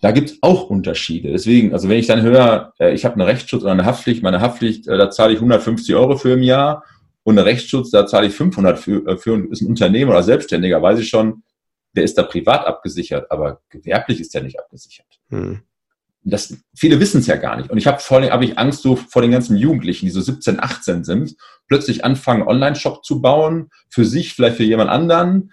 Da 0.02 0.12
gibt 0.12 0.30
es 0.30 0.38
auch 0.42 0.70
Unterschiede. 0.70 1.32
Deswegen, 1.32 1.74
also 1.74 1.90
wenn 1.90 2.00
ich 2.00 2.08
dann 2.08 2.22
höre, 2.22 2.74
äh, 2.80 2.94
ich 2.94 3.06
habe 3.06 3.16
einen 3.16 3.24
Rechtsschutz 3.24 3.64
oder 3.64 3.72
eine 3.72 3.86
Haftpflicht, 3.86 4.24
meine 4.24 4.42
Haftpflicht, 4.42 4.88
äh, 4.88 4.98
da 4.98 5.10
zahle 5.10 5.34
ich 5.34 5.40
150 5.40 5.96
Euro 5.96 6.18
für 6.18 6.34
im 6.34 6.44
Jahr 6.44 6.84
und 7.24 7.38
einen 7.38 7.48
Rechtsschutz, 7.48 7.92
da 7.92 8.06
zahle 8.06 8.28
ich 8.28 8.34
500 8.34 8.78
für, 8.78 9.06
äh, 9.08 9.18
für 9.18 9.48
ist 9.50 9.62
ein 9.62 9.68
Unternehmer 9.68 10.12
oder 10.12 10.24
Selbstständiger, 10.24 10.82
weiß 10.82 11.00
ich 11.00 11.10
schon, 11.10 11.44
der 11.94 12.04
ist 12.04 12.18
da 12.18 12.24
privat 12.24 12.66
abgesichert, 12.66 13.32
aber 13.32 13.62
gewerblich 13.70 14.20
ist 14.20 14.34
der 14.34 14.44
nicht 14.44 14.60
abgesichert. 14.60 15.08
Hm 15.30 15.62
das, 16.26 16.58
viele 16.76 17.00
wissen 17.00 17.20
es 17.20 17.28
ja 17.28 17.36
gar 17.36 17.56
nicht. 17.56 17.70
Und 17.70 17.78
ich 17.78 17.86
habe 17.86 18.00
vor 18.00 18.18
allem 18.18 18.32
hab 18.32 18.42
ich 18.42 18.58
Angst 18.58 18.82
so 18.82 18.96
vor 18.96 19.22
den 19.22 19.32
ganzen 19.32 19.58
Jugendlichen, 19.58 20.06
die 20.08 20.12
so 20.12 20.22
17, 20.22 20.60
18 20.60 21.04
sind, 21.04 21.36
plötzlich 21.68 22.04
anfangen, 22.04 22.48
Online-Shop 22.48 23.06
zu 23.06 23.22
bauen, 23.22 23.70
für 23.90 24.06
sich, 24.06 24.34
vielleicht 24.34 24.58
für 24.58 24.64
jemand 24.64 24.90
anderen, 24.90 25.52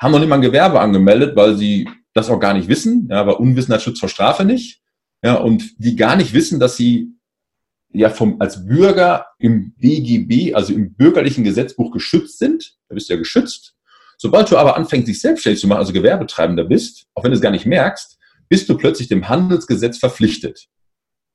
haben 0.00 0.12
noch 0.12 0.18
nicht 0.18 0.28
mal 0.28 0.36
ein 0.36 0.42
Gewerbe 0.42 0.80
angemeldet, 0.80 1.36
weil 1.36 1.56
sie 1.56 1.88
das 2.14 2.30
auch 2.30 2.40
gar 2.40 2.54
nicht 2.54 2.68
wissen, 2.68 3.08
ja, 3.10 3.20
aber 3.20 3.38
Unwissenheit 3.38 3.82
schützt 3.82 4.00
vor 4.00 4.08
Strafe 4.08 4.44
nicht, 4.44 4.80
ja, 5.22 5.34
und 5.34 5.74
die 5.78 5.94
gar 5.94 6.16
nicht 6.16 6.32
wissen, 6.32 6.58
dass 6.58 6.76
sie 6.76 7.12
ja 7.92 8.08
vom, 8.08 8.40
als 8.40 8.66
Bürger 8.66 9.26
im 9.38 9.74
BGB, 9.76 10.54
also 10.54 10.72
im 10.72 10.94
bürgerlichen 10.94 11.44
Gesetzbuch 11.44 11.92
geschützt 11.92 12.38
sind, 12.38 12.76
da 12.88 12.94
bist 12.94 13.08
du 13.08 13.14
ja 13.14 13.18
geschützt. 13.18 13.74
Sobald 14.16 14.50
du 14.50 14.56
aber 14.56 14.76
anfängst, 14.76 15.08
dich 15.08 15.20
selbstständig 15.20 15.60
zu 15.60 15.68
machen, 15.68 15.78
also 15.78 15.92
Gewerbetreibender 15.92 16.64
bist, 16.64 17.06
auch 17.14 17.24
wenn 17.24 17.30
du 17.30 17.36
es 17.36 17.42
gar 17.42 17.50
nicht 17.50 17.66
merkst, 17.66 18.13
bist 18.48 18.68
du 18.68 18.76
plötzlich 18.76 19.08
dem 19.08 19.28
Handelsgesetz 19.28 19.98
verpflichtet. 19.98 20.66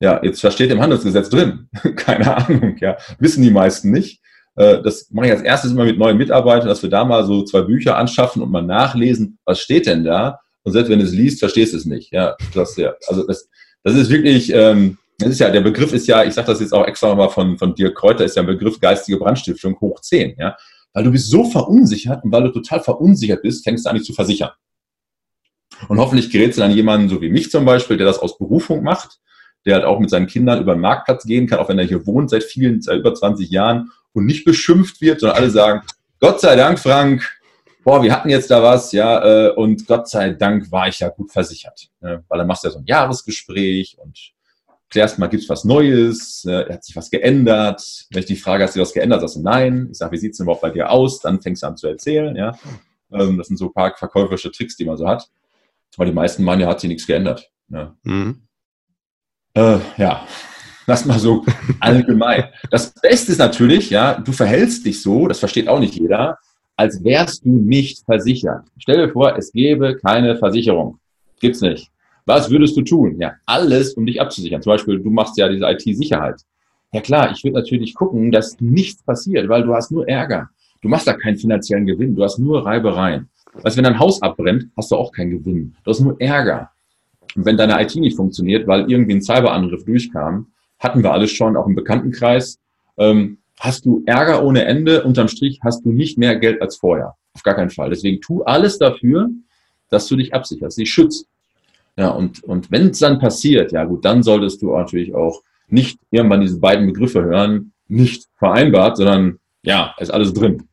Ja, 0.02 0.22
jetzt 0.24 0.44
was 0.44 0.54
steht 0.54 0.72
im 0.72 0.82
Handelsgesetz 0.82 1.30
drin? 1.30 1.68
Keine 1.96 2.36
Ahnung, 2.36 2.78
ja. 2.80 2.98
Wissen 3.20 3.44
die 3.44 3.52
meisten 3.52 3.92
nicht. 3.92 4.22
Äh, 4.56 4.82
das 4.82 5.10
mache 5.12 5.28
ich 5.28 5.32
als 5.32 5.42
erstes 5.42 5.72
immer 5.72 5.86
mit 5.86 5.98
neuen 5.98 6.18
Mitarbeitern, 6.18 6.68
dass 6.68 6.84
wir 6.84 6.90
da 6.90 7.04
mal 7.04 7.26
so 7.26 7.44
zwei 7.44 7.62
Bücher 7.62 7.98
anschaffen 7.98 8.42
und 8.42 8.52
mal 8.52 8.62
nachlesen, 8.62 9.38
was 9.46 9.60
steht 9.60 9.88
denn 9.88 10.04
da? 10.04 10.40
Und 10.64 10.74
selbst 10.74 10.90
wenn 10.90 11.00
du 11.00 11.06
es 11.06 11.12
liest, 11.12 11.40
verstehst 11.40 11.74
du 11.74 11.78
es 11.78 11.86
nicht. 11.86 12.14
Ja, 12.14 12.36
das, 12.54 12.76
ja. 12.78 12.94
Also 13.08 13.26
das, 13.26 13.50
das 13.84 13.96
ist 13.96 14.10
wirklich, 14.10 14.54
ähm, 14.54 14.98
das 15.18 15.30
ist 15.30 15.40
ja, 15.40 15.50
der 15.50 15.62
Begriff 15.62 15.92
ist 15.94 16.08
ja, 16.08 16.24
ich 16.24 16.34
sage 16.34 16.48
das 16.48 16.62
jetzt 16.62 16.74
auch 16.74 16.86
extra 16.86 17.10
nochmal 17.10 17.30
von, 17.30 17.58
von 17.58 17.76
Dirk 17.76 17.96
Kräuter, 17.96 18.24
ist 18.24 18.36
ja 18.36 18.44
ein 18.44 18.48
Begriff 18.48 18.80
geistige 18.80 19.18
Brandstiftung 19.18 19.80
hoch 19.80 20.00
10, 20.00 20.36
ja. 20.38 20.56
Weil 20.94 21.04
du 21.04 21.12
bist 21.12 21.30
so 21.30 21.44
verunsichert 21.44 22.24
und 22.24 22.32
weil 22.32 22.44
du 22.44 22.50
total 22.50 22.82
verunsichert 22.82 23.42
bist, 23.42 23.64
fängst 23.64 23.86
du 23.86 23.90
an, 23.90 23.98
dich 23.98 24.06
zu 24.06 24.14
versichern. 24.14 24.52
Und 25.88 26.00
hoffentlich 26.00 26.30
gerätst 26.30 26.58
du 26.58 26.62
dann 26.62 26.72
jemanden, 26.72 27.10
so 27.10 27.22
wie 27.22 27.30
mich 27.30 27.52
zum 27.52 27.66
Beispiel, 27.66 27.98
der 27.98 28.06
das 28.06 28.20
aus 28.20 28.38
Berufung 28.38 28.84
macht, 28.84 29.20
der 29.66 29.76
halt 29.76 29.86
auch 29.86 30.00
mit 30.00 30.10
seinen 30.10 30.28
Kindern 30.28 30.62
über 30.62 30.74
den 30.74 30.82
Marktplatz 30.82 31.24
gehen 31.24 31.48
kann, 31.48 31.60
auch 31.60 31.70
wenn 31.70 31.80
er 31.80 31.86
hier 31.86 32.06
wohnt 32.06 32.30
seit 32.30 32.44
vielen, 32.44 32.82
seit 32.82 33.00
über 33.00 33.14
20 33.14 33.50
Jahren 33.50 33.92
und 34.14 34.26
nicht 34.26 34.46
beschimpft 34.46 35.02
wird, 35.02 35.20
sondern 35.20 35.38
alle 35.38 35.50
sagen, 35.50 35.82
Gott 36.20 36.42
sei 36.42 36.56
Dank, 36.56 36.80
Frank, 36.80 37.30
boah, 37.84 38.04
wir 38.04 38.12
hatten 38.12 38.30
jetzt 38.30 38.52
da 38.52 38.62
was, 38.62 38.92
ja, 38.92 39.48
äh, 39.48 39.52
und 39.52 39.88
Gott 39.88 40.10
sei 40.10 40.32
Dank 40.32 40.72
war 40.72 40.88
ich 40.88 41.00
ja 41.00 41.10
gut 41.10 41.32
versichert. 41.32 41.90
Ne? 42.02 42.24
Weil 42.28 42.40
dann 42.40 42.48
machst 42.48 42.64
du 42.64 42.68
ja 42.68 42.74
so 42.74 42.80
ein 42.80 42.86
Jahresgespräch 42.86 43.98
und 44.00 44.18
klärst 44.90 45.20
mal, 45.20 45.28
gibt 45.28 45.44
es 45.44 45.50
was 45.50 45.64
Neues, 45.64 46.46
äh, 46.46 46.74
hat 46.74 46.84
sich 46.84 46.96
was 46.96 47.10
geändert. 47.10 47.82
Wenn 48.10 48.20
ich 48.22 48.26
die 48.26 48.36
Frage, 48.36 48.64
hast 48.64 48.76
du 48.76 48.82
was 48.82 48.94
geändert, 48.94 49.22
sagst 49.22 49.38
du 49.38 49.42
nein. 49.42 49.88
Ich 49.92 49.98
sage, 49.98 50.12
wie 50.12 50.18
sieht 50.18 50.32
es 50.32 50.38
denn 50.38 50.46
überhaupt 50.46 50.62
bei 50.62 50.72
dir 50.72 50.90
aus? 50.90 51.20
Dann 51.20 51.42
fängst 51.42 51.64
du 51.64 51.68
an 51.68 51.78
zu 51.78 51.88
erzählen. 51.88 52.36
Ja? 52.36 52.58
Ähm, 53.12 53.38
das 53.38 53.48
sind 53.48 53.58
so 53.58 53.68
ein 53.68 53.74
paar 53.74 53.96
verkäuferische 53.96 54.52
Tricks, 54.52 54.76
die 54.76 54.86
man 54.86 54.98
so 54.98 55.08
hat. 55.08 55.30
Weil 55.98 56.08
die 56.08 56.14
meisten 56.14 56.44
meinen, 56.44 56.62
ja, 56.62 56.68
hat 56.68 56.80
sich 56.80 56.88
nichts 56.88 57.08
geändert. 57.08 57.50
Ja, 57.70 57.96
mhm. 58.04 58.42
äh, 59.54 59.78
ja. 59.98 60.26
das 60.88 61.06
mal 61.06 61.20
so 61.20 61.46
allgemein. 61.80 62.46
Das 62.72 62.94
Beste 62.94 63.32
ist 63.32 63.38
natürlich, 63.38 63.90
ja, 63.90 64.16
du 64.20 64.32
verhältst 64.32 64.86
dich 64.86 65.02
so, 65.02 65.28
das 65.28 65.40
versteht 65.40 65.68
auch 65.68 65.80
nicht 65.80 65.96
jeder, 65.96 66.38
als 66.76 67.04
wärst 67.04 67.46
du 67.46 67.50
nicht 67.50 68.04
versichert. 68.06 68.66
Stell 68.78 69.06
dir 69.06 69.12
vor, 69.12 69.38
es 69.38 69.52
gäbe 69.52 69.98
keine 69.98 70.36
Versicherung. 70.36 71.00
Gibt's 71.40 71.62
nicht. 71.62 71.92
Was 72.26 72.50
würdest 72.50 72.76
du 72.78 72.82
tun? 72.82 73.20
Ja, 73.20 73.34
alles, 73.46 73.94
um 73.94 74.06
dich 74.06 74.20
abzusichern. 74.20 74.62
Zum 74.62 74.74
Beispiel, 74.74 75.00
du 75.00 75.10
machst 75.10 75.38
ja 75.38 75.50
diese 75.50 75.66
IT-Sicherheit. 75.66 76.42
Ja 76.92 77.02
klar, 77.02 77.32
ich 77.32 77.44
würde 77.44 77.58
natürlich 77.58 77.94
gucken, 77.94 78.32
dass 78.32 78.60
nichts 78.60 79.04
passiert, 79.04 79.48
weil 79.48 79.64
du 79.64 79.74
hast 79.74 79.92
nur 79.92 80.08
Ärger. 80.08 80.50
Du 80.82 80.90
machst 80.90 81.08
da 81.08 81.14
keinen 81.14 81.38
finanziellen 81.38 81.86
Gewinn, 81.86 82.16
du 82.16 82.24
hast 82.24 82.40
nur 82.40 82.66
Reibereien. 82.66 83.30
Weißt, 83.54 83.78
wenn 83.78 83.84
dein 83.84 84.00
Haus 84.00 84.22
abbrennt, 84.22 84.70
hast 84.78 84.92
du 84.92 84.96
auch 84.96 85.12
keinen 85.12 85.32
Gewinn. 85.32 85.76
Du 85.84 85.92
hast 85.92 86.00
nur 86.00 86.20
Ärger. 86.20 86.72
Und 87.36 87.46
wenn 87.46 87.58
deine 87.58 87.82
IT 87.82 87.96
nicht 87.96 88.16
funktioniert, 88.16 88.68
weil 88.68 88.90
irgendwie 88.90 89.16
ein 89.16 89.22
Cyberangriff 89.22 89.86
durchkam, 89.86 90.48
hatten 90.80 91.04
wir 91.04 91.12
alles 91.12 91.32
schon, 91.32 91.58
auch 91.58 91.68
im 91.68 91.76
Bekanntenkreis, 91.76 92.60
ähm, 92.98 93.40
hast 93.60 93.86
du 93.86 94.04
Ärger 94.06 94.44
ohne 94.44 94.66
Ende. 94.66 95.04
Unterm 95.04 95.28
Strich 95.28 95.60
hast 95.64 95.86
du 95.86 95.92
nicht 95.92 96.18
mehr 96.18 96.36
Geld 96.38 96.62
als 96.62 96.78
vorher. 96.78 97.16
Auf 97.34 97.44
gar 97.44 97.56
keinen 97.56 97.70
Fall. 97.70 97.90
Deswegen 97.90 98.22
tu 98.22 98.44
alles 98.44 98.80
dafür, 98.80 99.30
dass 99.90 100.08
du 100.08 100.16
dich 100.16 100.34
absicherst, 100.34 100.78
dich 100.78 100.92
schützt. 100.92 101.28
Ja, 101.98 102.10
und, 102.10 102.44
und 102.44 102.72
wenn 102.72 102.90
es 102.90 103.00
dann 103.00 103.20
passiert, 103.20 103.72
ja 103.72 103.84
gut, 103.84 104.06
dann 104.06 104.24
solltest 104.24 104.62
du 104.62 104.72
natürlich 104.72 105.14
auch 105.14 105.44
nicht 105.68 106.00
irgendwann 106.12 106.42
diese 106.42 106.60
beiden 106.60 106.88
Begriffe 106.88 107.24
hören, 107.24 107.74
nicht 107.88 108.28
vereinbart, 108.38 108.98
sondern 108.98 109.40
ja, 109.64 109.94
ist 110.00 110.12
alles 110.12 110.34
drin. 110.34 110.69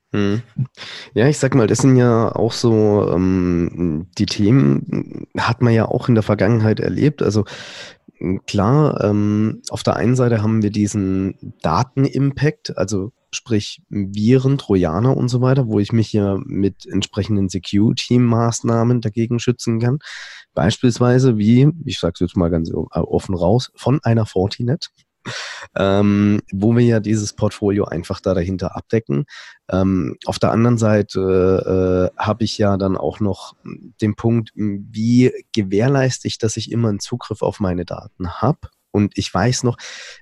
Ja, 1.15 1.29
ich 1.29 1.39
sag 1.39 1.55
mal, 1.55 1.67
das 1.67 1.79
sind 1.79 1.97
ja 1.97 2.35
auch 2.35 2.53
so 2.53 3.11
ähm, 3.13 4.07
die 4.19 4.27
Themen, 4.27 5.27
hat 5.37 5.63
man 5.63 5.73
ja 5.73 5.87
auch 5.87 6.09
in 6.09 6.15
der 6.15 6.23
Vergangenheit 6.23 6.81
erlebt. 6.81 7.23
Also 7.23 7.45
klar, 8.47 9.03
ähm, 9.05 9.63
auf 9.71 9.83
der 9.83 9.97
einen 9.97 10.17
Seite 10.17 10.43
haben 10.43 10.63
wir 10.63 10.71
diesen 10.71 11.55
Datenimpact, 11.63 12.77
also 12.77 13.13
sprich 13.31 13.83
Viren, 13.89 14.59
Trojaner 14.59 15.17
und 15.17 15.29
so 15.29 15.41
weiter, 15.41 15.67
wo 15.69 15.79
ich 15.79 15.93
mich 15.93 16.13
ja 16.13 16.39
mit 16.45 16.87
entsprechenden 16.87 17.49
Security-Maßnahmen 17.49 19.01
dagegen 19.01 19.39
schützen 19.39 19.79
kann. 19.79 19.99
Beispielsweise 20.55 21.37
wie, 21.37 21.69
ich 21.85 21.99
sage 21.99 22.13
es 22.15 22.21
jetzt 22.21 22.37
mal 22.37 22.51
ganz 22.51 22.73
offen 22.73 23.35
raus, 23.35 23.71
von 23.75 24.01
einer 24.03 24.25
Fortinet 24.25 24.91
ähm, 25.77 26.41
wo 26.53 26.77
wir 26.77 26.85
ja 26.85 27.01
dieses 27.01 27.33
Portfolio 27.33 27.85
einfach 27.85 28.21
da 28.21 28.35
dahinter 28.35 28.77
abdecken. 28.77 29.27
Ähm, 29.71 30.17
auf 30.27 30.39
der 30.39 30.53
anderen 30.53 30.79
Seite 30.79 32.13
äh, 32.17 32.21
habe 32.21 32.45
ich 32.45 32.59
ja 32.59 32.77
dann 32.77 32.97
auch 32.97 33.21
noch 33.21 33.57
den 34.01 34.15
Punkt, 34.15 34.53
wie 34.55 35.33
gewährleiste 35.53 36.29
ich, 36.29 36.39
dass 36.39 36.57
ich 36.57 36.71
immer 36.71 36.89
einen 36.89 37.01
Zugriff 37.01 37.43
auf 37.43 37.61
meine 37.61 37.85
Daten 37.85 38.41
habe. 38.41 38.69
Und 38.97 39.19
ich 39.19 39.33
weiß 39.33 39.65
noch, 39.65 39.77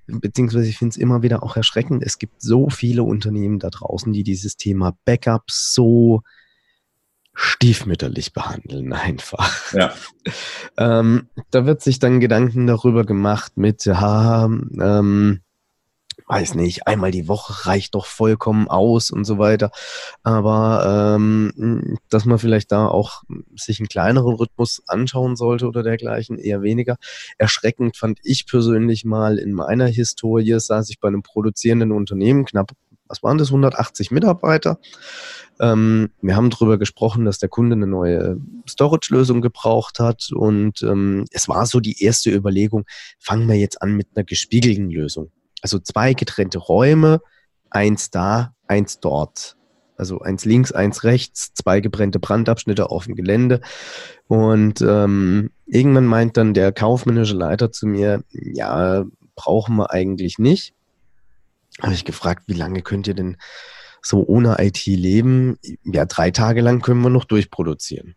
beziehungsweise 0.09 0.69
ich 0.69 0.79
finde 0.79 0.95
es 0.95 0.97
immer 0.97 1.23
wieder 1.23 1.45
auch 1.45 1.57
erschreckend, 1.57 2.03
es 2.03 2.19
gibt 2.19 2.43
so 2.43 2.71
viele 2.71 3.05
Unternehmen 3.05 3.61
da 3.61 3.71
draußen, 3.71 4.13
die 4.13 4.25
dieses 4.25 4.57
Thema 4.57 4.97
Backup 5.05 5.45
so 5.49 6.23
stiefmütterlich 7.35 8.33
behandeln 8.33 8.93
einfach. 8.93 9.73
Ja. 9.73 9.93
ähm, 10.79 11.29
da 11.51 11.67
wird 11.67 11.83
sich 11.83 11.99
dann 11.99 12.21
Gedanken 12.21 12.67
darüber 12.67 13.05
gemacht 13.05 13.57
mit, 13.57 13.85
ja, 13.85 14.45
ähm, 14.45 15.41
weiß 16.27 16.55
nicht, 16.55 16.87
einmal 16.87 17.11
die 17.11 17.29
Woche 17.29 17.67
reicht 17.67 17.95
doch 17.95 18.07
vollkommen 18.07 18.69
aus 18.69 19.11
und 19.11 19.25
so 19.25 19.39
weiter. 19.39 19.71
Aber 20.23 21.17
ähm, 21.17 21.99
dass 22.09 22.25
man 22.25 22.39
vielleicht 22.39 22.73
da 22.73 22.87
auch 22.89 23.23
sich 23.57 23.81
einen 23.81 23.89
kleineren 23.89 24.35
Rhythmus 24.35 24.83
anschauen 24.87 25.37
sollte 25.37 25.67
oder 25.67 25.83
dergleichen, 25.83 26.39
eher 26.39 26.63
weniger. 26.63 26.97
Erschreckend 27.37 27.97
fand 27.97 28.21
ich 28.23 28.47
persönlich 28.47 29.05
mal 29.05 29.39
in 29.39 29.53
meiner 29.53 29.87
Historie, 29.87 30.59
saß 30.59 30.89
ich 30.91 31.01
bei 31.01 31.09
einem 31.09 31.23
produzierenden 31.23 31.93
Unternehmen, 31.93 32.45
knapp, 32.45 32.73
was 33.09 33.23
waren 33.23 33.39
das, 33.39 33.49
180 33.49 34.11
Mitarbeiter. 34.11 34.79
Ähm, 35.61 36.11
wir 36.21 36.37
haben 36.37 36.51
darüber 36.51 36.79
gesprochen, 36.79 37.25
dass 37.25 37.39
der 37.39 37.49
Kunde 37.49 37.77
eine 37.77 37.87
neue 37.87 38.39
Storage-Lösung 38.69 39.41
gebraucht 39.41 40.01
hat 40.01 40.31
und 40.33 40.83
ähm, 40.83 41.25
es 41.31 41.49
war 41.49 41.67
so 41.67 41.81
die 41.81 42.03
erste 42.03 42.31
Überlegung, 42.31 42.85
fangen 43.19 43.49
wir 43.49 43.57
jetzt 43.57 43.81
an 43.83 43.95
mit 43.95 44.09
einer 44.15 44.25
gespiegelten 44.25 44.91
Lösung. 44.91 45.31
Also 45.63 45.79
zwei 45.79 46.15
getrennte 46.15 46.59
Räume, 46.59 47.21
eins 47.71 48.11
da, 48.11 48.55
eins 48.67 49.01
dort. 49.01 49.57
Also 49.97 50.21
eins 50.21 50.45
links, 50.45 50.73
eins 50.73 51.05
rechts, 51.05 51.55
zwei 51.55 51.81
gebrennte 51.81 52.19
Brandabschnitte 52.19 52.91
auf 52.91 53.05
dem 53.05 53.15
Gelände. 53.15 53.61
Und 54.27 54.81
ähm, 54.81 55.51
irgendwann 55.67 56.07
meint 56.07 56.37
dann 56.37 56.53
der 56.53 56.73
kaufmännische 56.73 57.37
Leiter 57.37 57.71
zu 57.71 57.87
mir, 57.87 58.25
ja, 58.31 59.05
brauchen 59.37 59.77
wir 59.77 59.93
eigentlich 59.93 60.39
nicht. 60.39 60.75
Habe 61.83 61.95
ich 61.95 62.05
gefragt, 62.05 62.45
wie 62.47 62.55
lange 62.55 62.83
könnt 62.83 63.07
ihr 63.07 63.15
denn 63.15 63.37
so 64.01 64.25
ohne 64.27 64.57
IT 64.59 64.85
leben, 64.87 65.59
ja, 65.83 66.05
drei 66.05 66.31
Tage 66.31 66.61
lang 66.61 66.83
können 66.83 67.01
wir 67.01 67.11
noch 67.11 67.25
durchproduzieren. 67.25 68.15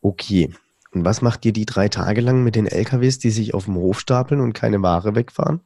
Okay. 0.00 0.52
Und 0.92 1.04
was 1.04 1.22
macht 1.22 1.44
ihr 1.44 1.52
die 1.52 1.66
drei 1.66 1.88
Tage 1.88 2.20
lang 2.20 2.42
mit 2.42 2.56
den 2.56 2.66
LKWs, 2.66 3.18
die 3.18 3.30
sich 3.30 3.54
auf 3.54 3.66
dem 3.66 3.76
Hof 3.76 4.00
stapeln 4.00 4.40
und 4.40 4.54
keine 4.54 4.82
Ware 4.82 5.14
wegfahren? 5.14 5.60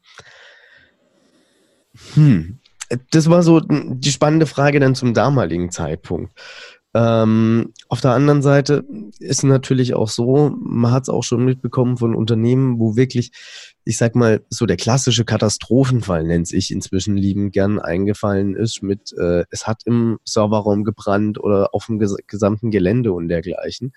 Hm. 2.14 2.58
Das 3.10 3.30
war 3.30 3.42
so 3.42 3.60
die 3.60 4.12
spannende 4.12 4.46
Frage 4.46 4.80
dann 4.80 4.94
zum 4.94 5.14
damaligen 5.14 5.70
Zeitpunkt. 5.70 6.38
Ähm, 6.96 7.72
auf 7.88 8.00
der 8.00 8.12
anderen 8.12 8.40
Seite 8.40 8.84
ist 9.18 9.42
natürlich 9.42 9.94
auch 9.94 10.08
so, 10.08 10.54
man 10.60 10.92
hat 10.92 11.04
es 11.04 11.08
auch 11.08 11.24
schon 11.24 11.44
mitbekommen 11.44 11.96
von 11.96 12.14
Unternehmen, 12.14 12.78
wo 12.78 12.94
wirklich, 12.94 13.32
ich 13.84 13.98
sag 13.98 14.14
mal, 14.14 14.42
so 14.48 14.64
der 14.64 14.76
klassische 14.76 15.24
Katastrophenfall, 15.24 16.22
nennt 16.22 16.52
ich 16.52 16.70
inzwischen 16.70 17.16
lieben 17.16 17.50
gern, 17.50 17.80
eingefallen 17.80 18.54
ist 18.54 18.82
mit, 18.82 19.12
äh, 19.18 19.44
es 19.50 19.66
hat 19.66 19.82
im 19.86 20.18
Serverraum 20.24 20.84
gebrannt 20.84 21.42
oder 21.42 21.74
auf 21.74 21.86
dem 21.86 21.98
ges 21.98 22.14
gesamten 22.28 22.70
Gelände 22.70 23.12
und 23.12 23.28
dergleichen. 23.28 23.92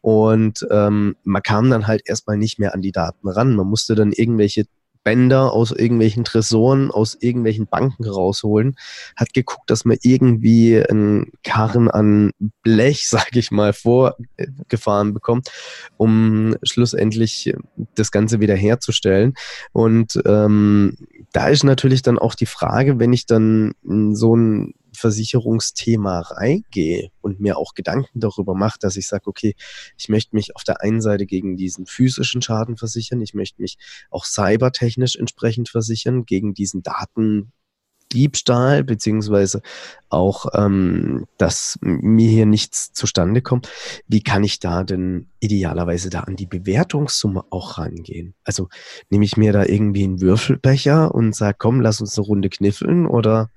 Und 0.00 0.66
ähm, 0.70 1.14
man 1.22 1.42
kam 1.42 1.70
dann 1.70 1.86
halt 1.86 2.02
erstmal 2.04 2.38
nicht 2.38 2.58
mehr 2.58 2.74
an 2.74 2.82
die 2.82 2.92
Daten 2.92 3.28
ran. 3.28 3.54
Man 3.54 3.68
musste 3.68 3.94
dann 3.94 4.10
irgendwelche 4.10 4.64
Bänder 5.04 5.52
aus 5.52 5.72
irgendwelchen 5.72 6.24
Tresoren, 6.24 6.90
aus 6.90 7.16
irgendwelchen 7.20 7.66
Banken 7.66 8.04
rausholen, 8.04 8.76
hat 9.16 9.34
geguckt, 9.34 9.70
dass 9.70 9.84
man 9.84 9.98
irgendwie 10.02 10.82
einen 10.82 11.32
Karren 11.42 11.90
an 11.90 12.32
Blech, 12.62 13.08
sag 13.08 13.34
ich 13.36 13.50
mal, 13.50 13.72
vorgefahren 13.72 15.14
bekommt, 15.14 15.50
um 15.96 16.56
schlussendlich 16.62 17.54
das 17.94 18.10
Ganze 18.10 18.40
wieder 18.40 18.54
herzustellen. 18.54 19.34
Und 19.72 20.20
ähm, 20.26 20.96
da 21.32 21.48
ist 21.48 21.64
natürlich 21.64 22.02
dann 22.02 22.18
auch 22.18 22.34
die 22.34 22.46
Frage, 22.46 22.98
wenn 22.98 23.12
ich 23.12 23.26
dann 23.26 23.72
so 24.12 24.36
ein 24.36 24.74
Versicherungsthema 24.94 26.20
reingehe 26.20 27.10
und 27.20 27.40
mir 27.40 27.58
auch 27.58 27.74
Gedanken 27.74 28.20
darüber 28.20 28.54
mache, 28.54 28.78
dass 28.80 28.96
ich 28.96 29.08
sage, 29.08 29.26
okay, 29.26 29.54
ich 29.98 30.08
möchte 30.08 30.36
mich 30.36 30.54
auf 30.56 30.64
der 30.64 30.82
einen 30.82 31.00
Seite 31.00 31.26
gegen 31.26 31.56
diesen 31.56 31.86
physischen 31.86 32.42
Schaden 32.42 32.76
versichern, 32.76 33.20
ich 33.20 33.34
möchte 33.34 33.62
mich 33.62 33.78
auch 34.10 34.24
cybertechnisch 34.24 35.16
entsprechend 35.16 35.68
versichern, 35.68 36.24
gegen 36.26 36.54
diesen 36.54 36.82
Datendiebstahl, 36.82 38.84
beziehungsweise 38.84 39.62
auch, 40.08 40.46
ähm, 40.54 41.26
dass 41.38 41.78
mir 41.80 42.28
hier 42.28 42.46
nichts 42.46 42.92
zustande 42.92 43.42
kommt. 43.42 43.68
Wie 44.06 44.22
kann 44.22 44.44
ich 44.44 44.60
da 44.60 44.84
denn 44.84 45.28
idealerweise 45.40 46.10
da 46.10 46.20
an 46.20 46.36
die 46.36 46.46
Bewertungssumme 46.46 47.44
auch 47.50 47.78
rangehen? 47.78 48.34
Also 48.44 48.68
nehme 49.10 49.24
ich 49.24 49.36
mir 49.36 49.52
da 49.52 49.64
irgendwie 49.64 50.04
einen 50.04 50.20
Würfelbecher 50.20 51.14
und 51.14 51.34
sage, 51.34 51.56
komm, 51.58 51.80
lass 51.80 52.00
uns 52.00 52.18
eine 52.18 52.26
Runde 52.26 52.50
kniffeln 52.50 53.06
oder 53.06 53.50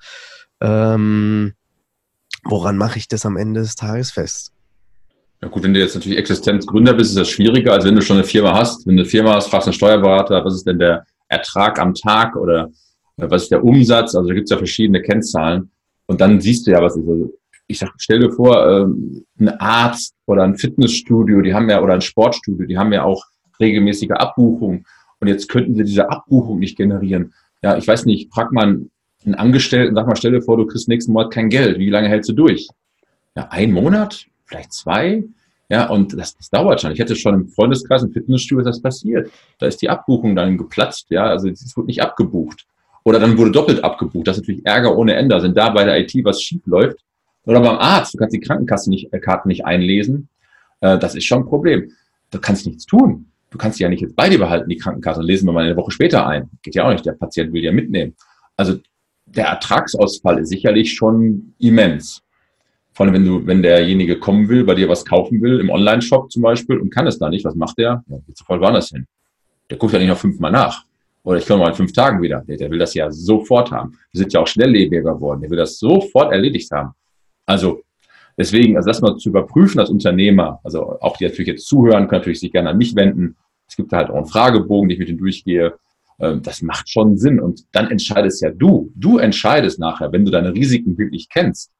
ähm, 0.61 1.53
woran 2.43 2.77
mache 2.77 2.97
ich 2.99 3.07
das 3.07 3.25
am 3.25 3.37
Ende 3.37 3.61
des 3.61 3.75
Tages 3.75 4.11
fest? 4.11 4.51
Ja 5.41 5.49
gut, 5.49 5.63
wenn 5.63 5.73
du 5.73 5.79
jetzt 5.79 5.95
natürlich 5.95 6.17
Existenzgründer 6.17 6.93
bist, 6.93 7.11
ist 7.11 7.19
das 7.19 7.29
schwieriger, 7.29 7.73
als 7.73 7.85
wenn 7.85 7.95
du 7.95 8.01
schon 8.01 8.17
eine 8.17 8.25
Firma 8.25 8.53
hast. 8.53 8.87
Wenn 8.87 8.95
du 8.95 9.03
eine 9.03 9.09
Firma 9.09 9.35
hast, 9.35 9.49
fragst 9.49 9.67
einen 9.67 9.73
Steuerberater, 9.73 10.43
was 10.43 10.55
ist 10.55 10.65
denn 10.65 10.79
der 10.79 11.05
Ertrag 11.27 11.79
am 11.79 11.93
Tag 11.93 12.35
oder 12.35 12.69
was 13.17 13.43
ist 13.43 13.51
der 13.51 13.63
Umsatz? 13.63 14.15
Also 14.15 14.29
da 14.29 14.33
gibt 14.33 14.45
es 14.45 14.51
ja 14.51 14.57
verschiedene 14.57 15.01
Kennzahlen. 15.01 15.71
Und 16.05 16.21
dann 16.21 16.39
siehst 16.39 16.67
du 16.67 16.71
ja, 16.71 16.81
was 16.81 16.95
ist. 16.95 17.07
Also 17.07 17.33
ich 17.67 17.79
sag, 17.79 17.93
stell 17.97 18.19
dir 18.19 18.31
vor, 18.31 18.67
ähm, 18.67 19.25
ein 19.39 19.49
Arzt 19.59 20.15
oder 20.25 20.43
ein 20.43 20.57
Fitnessstudio, 20.57 21.41
die 21.41 21.53
haben 21.53 21.69
ja, 21.69 21.81
oder 21.81 21.93
ein 21.93 22.01
Sportstudio, 22.01 22.67
die 22.67 22.77
haben 22.77 22.93
ja 22.93 23.03
auch 23.03 23.23
regelmäßige 23.59 24.11
Abbuchungen. 24.11 24.85
Und 25.19 25.27
jetzt 25.27 25.49
könnten 25.49 25.75
sie 25.75 25.83
diese 25.83 26.09
Abbuchung 26.09 26.59
nicht 26.59 26.77
generieren. 26.77 27.33
Ja, 27.63 27.77
ich 27.77 27.87
weiß 27.87 28.05
nicht, 28.05 28.31
frag 28.33 28.51
mal 28.51 28.63
einen 28.65 28.91
Angestellten, 29.33 29.95
sag 29.95 30.05
mal, 30.05 30.15
stell 30.15 30.33
dir 30.33 30.41
vor, 30.41 30.57
du 30.57 30.67
kriegst 30.67 30.87
nächsten 30.87 31.13
Monat 31.13 31.31
kein 31.31 31.49
Geld. 31.49 31.79
Wie 31.79 31.89
lange 31.89 32.09
hältst 32.09 32.29
du 32.29 32.33
durch? 32.33 32.67
Ja, 33.35 33.47
ein 33.49 33.71
Monat? 33.71 34.25
Vielleicht 34.45 34.73
zwei? 34.73 35.23
Ja, 35.69 35.87
und 35.89 36.13
das, 36.17 36.37
das 36.37 36.49
dauert 36.49 36.81
schon. 36.81 36.91
Ich 36.91 37.01
hatte 37.01 37.15
schon 37.15 37.33
im 37.33 37.47
Freundeskreis, 37.47 38.03
im 38.03 38.11
Fitnessstudio 38.11 38.63
das 38.63 38.81
passiert. 38.81 39.31
Da 39.57 39.65
ist 39.65 39.81
die 39.81 39.89
Abbuchung 39.89 40.35
dann 40.35 40.57
geplatzt, 40.57 41.07
ja, 41.09 41.25
also 41.25 41.49
es 41.49 41.75
wurde 41.75 41.87
nicht 41.87 42.03
abgebucht. 42.03 42.67
Oder 43.03 43.19
dann 43.19 43.37
wurde 43.37 43.51
doppelt 43.51 43.83
abgebucht. 43.83 44.27
Das 44.27 44.37
ist 44.37 44.43
natürlich 44.43 44.65
Ärger 44.65 44.95
ohne 44.97 45.13
Ende. 45.15 45.41
Wenn 45.41 45.53
da 45.53 45.69
bei 45.69 45.85
der 45.85 45.99
IT 45.99 46.13
was 46.23 46.41
schief 46.41 46.61
läuft. 46.65 46.99
Oder 47.45 47.61
beim 47.61 47.77
Arzt, 47.77 48.13
du 48.13 48.17
kannst 48.17 48.33
die 48.33 48.39
Krankenkasse 48.39 48.89
nicht, 48.89 49.13
äh, 49.13 49.19
Karten 49.19 49.47
nicht 49.47 49.65
einlesen. 49.65 50.27
Äh, 50.81 50.97
das 50.97 51.13
ist 51.13 51.25
schon 51.25 51.43
ein 51.43 51.45
Problem. 51.45 51.91
Du 52.31 52.39
kannst 52.39 52.65
nichts 52.65 52.85
tun. 52.85 53.27
Du 53.51 53.59
kannst 53.59 53.79
die 53.79 53.83
ja 53.83 53.89
nicht 53.89 54.01
jetzt 54.01 54.15
bei 54.15 54.27
dir 54.27 54.39
behalten, 54.39 54.67
die 54.67 54.77
Krankenkasse, 54.77 55.19
und 55.19 55.27
lesen 55.27 55.47
wir 55.47 55.53
mal 55.53 55.63
eine 55.63 55.77
Woche 55.77 55.91
später 55.91 56.27
ein. 56.27 56.49
Geht 56.63 56.75
ja 56.75 56.85
auch 56.87 56.91
nicht. 56.91 57.05
Der 57.05 57.13
Patient 57.13 57.53
will 57.53 57.63
ja 57.63 57.71
mitnehmen. 57.71 58.15
Also 58.57 58.79
der 59.25 59.47
Ertragsausfall 59.47 60.39
ist 60.39 60.49
sicherlich 60.49 60.93
schon 60.93 61.53
immens. 61.59 62.21
Vor 62.93 63.05
allem, 63.05 63.15
wenn 63.15 63.25
du, 63.25 63.45
wenn 63.45 63.61
derjenige 63.61 64.17
kommen 64.19 64.47
will, 64.47 64.63
bei 64.63 64.73
dir 64.73 64.87
was 64.87 65.03
kaufen 65.03 65.41
will, 65.41 65.59
im 65.59 65.69
Online-Shop 65.69 66.31
zum 66.31 66.43
Beispiel, 66.43 66.79
und 66.79 66.91
kann 66.91 67.07
es 67.07 67.19
da 67.19 67.29
nicht, 67.29 67.43
was 67.43 67.55
macht 67.55 67.77
der? 67.77 68.03
Ja, 68.07 68.17
geht 68.25 68.37
sofort 68.37 68.61
woanders 68.61 68.89
hin. 68.89 69.05
Der 69.69 69.77
guckt 69.77 69.91
ja 69.91 69.99
nicht 69.99 70.07
noch 70.07 70.17
fünfmal 70.17 70.51
nach. 70.51 70.85
Oder 71.23 71.39
ich 71.39 71.45
komme 71.45 71.63
mal 71.63 71.69
in 71.69 71.75
fünf 71.75 71.91
Tagen 71.91 72.21
wieder. 72.21 72.43
Der, 72.47 72.55
der 72.55 72.69
will 72.69 72.79
das 72.79 72.93
ja 72.93 73.11
sofort 73.11 73.71
haben. 73.71 73.97
Wir 74.11 74.19
sind 74.19 74.31
ja 74.31 74.39
auch 74.39 74.47
schnelllebiger 74.47 75.15
geworden. 75.15 75.41
Der 75.41 75.49
will 75.49 75.57
das 75.57 75.77
sofort 75.79 76.31
erledigt 76.31 76.71
haben. 76.71 76.93
Also, 77.45 77.81
deswegen, 78.37 78.77
also 78.77 78.87
das 78.87 79.01
mal 79.01 79.17
zu 79.17 79.29
überprüfen 79.29 79.79
als 79.79 79.89
Unternehmer, 79.89 80.59
also 80.63 80.97
auch 81.01 81.17
die 81.17 81.25
natürlich 81.25 81.47
jetzt 81.47 81.67
zuhören, 81.67 82.07
können 82.07 82.21
natürlich 82.21 82.39
sich 82.39 82.51
gerne 82.51 82.69
an 82.69 82.77
mich 82.77 82.95
wenden. 82.95 83.35
Es 83.67 83.75
gibt 83.75 83.91
halt 83.91 84.09
auch 84.09 84.17
einen 84.17 84.27
Fragebogen, 84.27 84.87
den 84.87 84.93
ich 84.93 84.99
mit 84.99 85.09
denen 85.09 85.17
durchgehe. 85.17 85.73
Ähm, 86.19 86.41
das 86.41 86.61
macht 86.61 86.89
schon 86.89 87.17
Sinn. 87.17 87.39
Und 87.39 87.65
dann 87.71 87.91
entscheidest 87.91 88.41
ja 88.41 88.49
du. 88.49 88.91
Du 88.95 89.17
entscheidest 89.17 89.79
nachher, 89.79 90.11
wenn 90.11 90.25
du 90.25 90.31
deine 90.31 90.53
Risiken 90.53 90.97
wirklich 90.97 91.29
kennst 91.29 91.71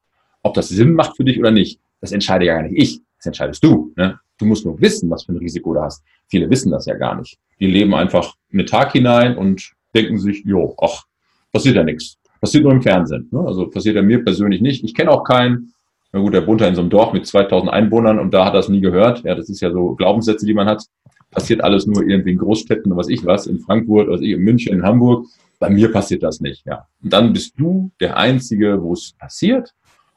ob 0.46 0.54
das 0.54 0.68
Sinn 0.68 0.94
macht 0.94 1.16
für 1.16 1.24
dich 1.24 1.38
oder 1.38 1.50
nicht, 1.50 1.80
das 2.00 2.12
entscheide 2.12 2.46
ja 2.46 2.54
gar 2.54 2.62
nicht 2.62 2.80
ich. 2.80 3.00
Das 3.18 3.26
entscheidest 3.26 3.64
du. 3.64 3.92
Ne? 3.96 4.18
Du 4.38 4.44
musst 4.44 4.64
nur 4.64 4.80
wissen, 4.80 5.10
was 5.10 5.24
für 5.24 5.32
ein 5.32 5.38
Risiko 5.38 5.74
du 5.74 5.80
hast. 5.80 6.04
Viele 6.28 6.48
wissen 6.48 6.70
das 6.70 6.86
ja 6.86 6.94
gar 6.94 7.18
nicht. 7.18 7.38
Die 7.58 7.66
leben 7.66 7.94
einfach 7.94 8.34
in 8.50 8.58
den 8.58 8.66
Tag 8.66 8.92
hinein 8.92 9.36
und 9.36 9.72
denken 9.94 10.18
sich, 10.18 10.44
jo, 10.44 10.76
ach, 10.80 11.04
passiert 11.52 11.76
ja 11.76 11.82
nichts. 11.82 12.18
Passiert 12.40 12.64
nur 12.64 12.72
im 12.72 12.82
Fernsehen. 12.82 13.28
Ne? 13.32 13.40
Also 13.40 13.68
passiert 13.68 13.96
ja 13.96 14.02
mir 14.02 14.22
persönlich 14.22 14.60
nicht. 14.60 14.84
Ich 14.84 14.94
kenne 14.94 15.10
auch 15.10 15.24
keinen. 15.24 15.72
Na 16.12 16.20
gut, 16.20 16.34
der 16.34 16.46
wohnt 16.46 16.60
in 16.62 16.74
so 16.74 16.80
einem 16.80 16.90
Dorf 16.90 17.12
mit 17.12 17.26
2000 17.26 17.70
Einwohnern 17.70 18.18
und 18.18 18.32
da 18.32 18.44
hat 18.44 18.54
er 18.54 18.60
es 18.60 18.68
nie 18.68 18.80
gehört. 18.80 19.22
Ja, 19.24 19.34
das 19.34 19.48
ist 19.48 19.60
ja 19.60 19.70
so 19.70 19.94
Glaubenssätze, 19.94 20.46
die 20.46 20.54
man 20.54 20.66
hat. 20.66 20.84
Passiert 21.30 21.62
alles 21.62 21.86
nur 21.86 22.06
irgendwie 22.06 22.32
in 22.32 22.38
Großstädten 22.38 22.96
was 22.96 23.08
ich 23.08 23.24
was, 23.26 23.46
in 23.46 23.58
Frankfurt, 23.58 24.08
was 24.08 24.20
ich, 24.20 24.30
in 24.30 24.40
München, 24.40 24.72
in 24.72 24.82
Hamburg. 24.82 25.26
Bei 25.58 25.68
mir 25.70 25.90
passiert 25.90 26.22
das 26.22 26.40
nicht, 26.40 26.64
ja. 26.66 26.86
Und 27.02 27.12
dann 27.12 27.32
bist 27.32 27.54
du 27.58 27.90
der 28.00 28.16
Einzige, 28.16 28.82
wo 28.82 28.92
es 28.92 29.12
passiert 29.18 29.74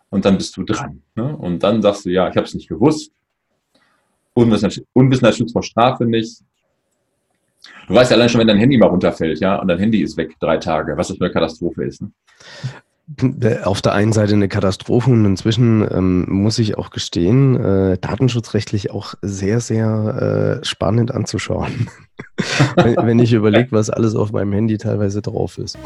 und 0.09 0.25
dann 0.25 0.37
bist 0.37 0.55
du 0.57 0.63
dran. 0.63 1.01
Ne? 1.15 1.35
Und 1.35 1.63
dann 1.63 1.81
sagst 1.81 2.05
du, 2.05 2.09
ja, 2.09 2.29
ich 2.29 2.35
habe 2.35 2.45
es 2.45 2.53
nicht 2.53 2.69
gewusst. 2.69 3.11
Unwissenheitsschutz 4.33 5.51
vor 5.51 5.63
Strafe 5.63 6.05
nicht. 6.05 6.41
Du 7.87 7.93
weißt 7.93 8.11
ja 8.11 8.17
allein 8.17 8.29
schon, 8.29 8.39
wenn 8.39 8.47
dein 8.47 8.57
Handy 8.57 8.77
mal 8.77 8.87
runterfällt, 8.87 9.39
ja, 9.39 9.57
und 9.57 9.67
dein 9.67 9.79
Handy 9.79 10.01
ist 10.01 10.15
weg 10.15 10.35
drei 10.39 10.57
Tage, 10.57 10.95
was 10.95 11.09
das 11.09 11.17
für 11.17 11.25
eine 11.25 11.33
Katastrophe 11.33 11.83
ist. 11.83 12.01
Ne? 12.01 12.11
Auf 13.63 13.81
der 13.81 13.93
einen 13.93 14.13
Seite 14.13 14.33
eine 14.33 14.47
Katastrophe 14.47 15.09
und 15.09 15.25
inzwischen 15.25 15.87
ähm, 15.91 16.25
muss 16.29 16.59
ich 16.59 16.77
auch 16.77 16.91
gestehen, 16.91 17.55
äh, 17.55 17.97
datenschutzrechtlich 17.97 18.91
auch 18.91 19.15
sehr, 19.23 19.61
sehr 19.61 20.59
äh, 20.61 20.65
spannend 20.65 21.11
anzuschauen. 21.11 21.89
wenn, 22.75 22.95
wenn 22.97 23.19
ich 23.19 23.33
überlege, 23.33 23.71
was 23.71 23.89
alles 23.89 24.15
auf 24.15 24.31
meinem 24.31 24.53
Handy 24.53 24.77
teilweise 24.77 25.21
drauf 25.21 25.57
ist. 25.57 25.77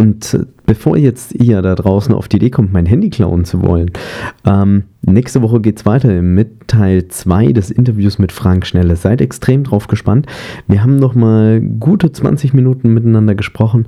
Und 0.00 0.32
äh, 0.32 0.46
bevor 0.64 0.96
jetzt 0.96 1.34
ihr 1.34 1.60
da 1.60 1.74
draußen 1.74 2.14
auf 2.14 2.26
die 2.26 2.36
Idee 2.36 2.48
kommt, 2.48 2.72
mein 2.72 2.86
Handy 2.86 3.10
klauen 3.10 3.44
zu 3.44 3.60
wollen, 3.60 3.90
ähm, 4.46 4.84
nächste 5.02 5.42
Woche 5.42 5.60
geht 5.60 5.78
es 5.78 5.84
weiter 5.84 6.22
mit 6.22 6.68
Teil 6.68 7.08
2 7.08 7.52
des 7.52 7.70
Interviews 7.70 8.18
mit 8.18 8.32
Frank 8.32 8.64
Schnelle. 8.66 8.96
Seid 8.96 9.20
extrem 9.20 9.62
drauf 9.62 9.88
gespannt. 9.88 10.26
Wir 10.66 10.82
haben 10.82 10.96
noch 10.96 11.14
mal 11.14 11.60
gute 11.60 12.10
20 12.10 12.54
Minuten 12.54 12.94
miteinander 12.94 13.34
gesprochen 13.34 13.86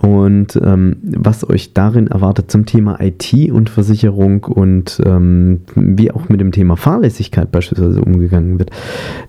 und 0.00 0.54
ähm, 0.62 0.98
was 1.02 1.48
euch 1.48 1.74
darin 1.74 2.06
erwartet 2.06 2.52
zum 2.52 2.64
Thema 2.64 3.00
IT 3.00 3.50
und 3.50 3.68
Versicherung 3.68 4.44
und 4.44 5.02
ähm, 5.04 5.62
wie 5.74 6.12
auch 6.12 6.28
mit 6.28 6.40
dem 6.40 6.52
Thema 6.52 6.76
Fahrlässigkeit 6.76 7.50
beispielsweise 7.50 8.00
umgegangen 8.00 8.60
wird, 8.60 8.70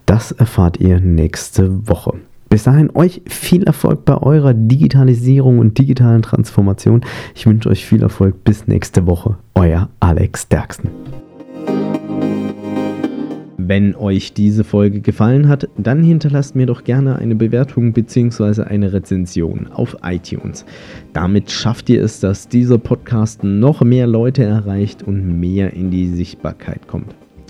das 0.06 0.32
erfahrt 0.32 0.80
ihr 0.80 1.00
nächste 1.00 1.88
Woche. 1.88 2.14
Bis 2.50 2.64
dahin 2.64 2.90
euch 2.96 3.22
viel 3.28 3.64
Erfolg 3.64 4.06
bei 4.06 4.18
eurer 4.18 4.56
Digitalisierung 4.56 5.60
und 5.60 5.78
digitalen 5.78 6.24
Transformation. 6.24 7.02
Ich 7.36 7.46
wünsche 7.46 7.70
euch 7.70 7.86
viel 7.86 8.02
Erfolg. 8.02 8.44
Bis 8.44 8.66
nächste 8.66 9.06
Woche. 9.06 9.38
Euer 9.54 9.90
Alex 10.00 10.48
Derksen. 10.48 10.90
Wenn 13.58 13.94
euch 13.94 14.34
diese 14.34 14.64
Folge 14.64 15.00
gefallen 15.00 15.48
hat, 15.48 15.70
dann 15.78 16.02
hinterlasst 16.02 16.56
mir 16.56 16.66
doch 16.66 16.84
gerne 16.84 17.18
eine 17.18 17.36
Bewertung 17.36 17.94
bzw. 17.94 18.64
eine 18.64 18.94
Rezension 18.94 19.68
auf 19.72 19.98
iTunes. 20.02 20.66
Damit 21.14 21.52
schafft 21.52 21.88
ihr 21.90 22.04
es, 22.04 22.20
dass 22.20 22.48
dieser 22.48 22.80
Podcast 22.80 23.44
noch 23.44 23.82
mehr 23.82 24.08
Leute 24.08 24.44
erreicht 24.44 25.04
und 25.04 25.40
mehr 25.40 25.74
in 25.74 25.92
die 25.92 26.08
Sichtbarkeit 26.08 26.88
kommt. 26.88 27.14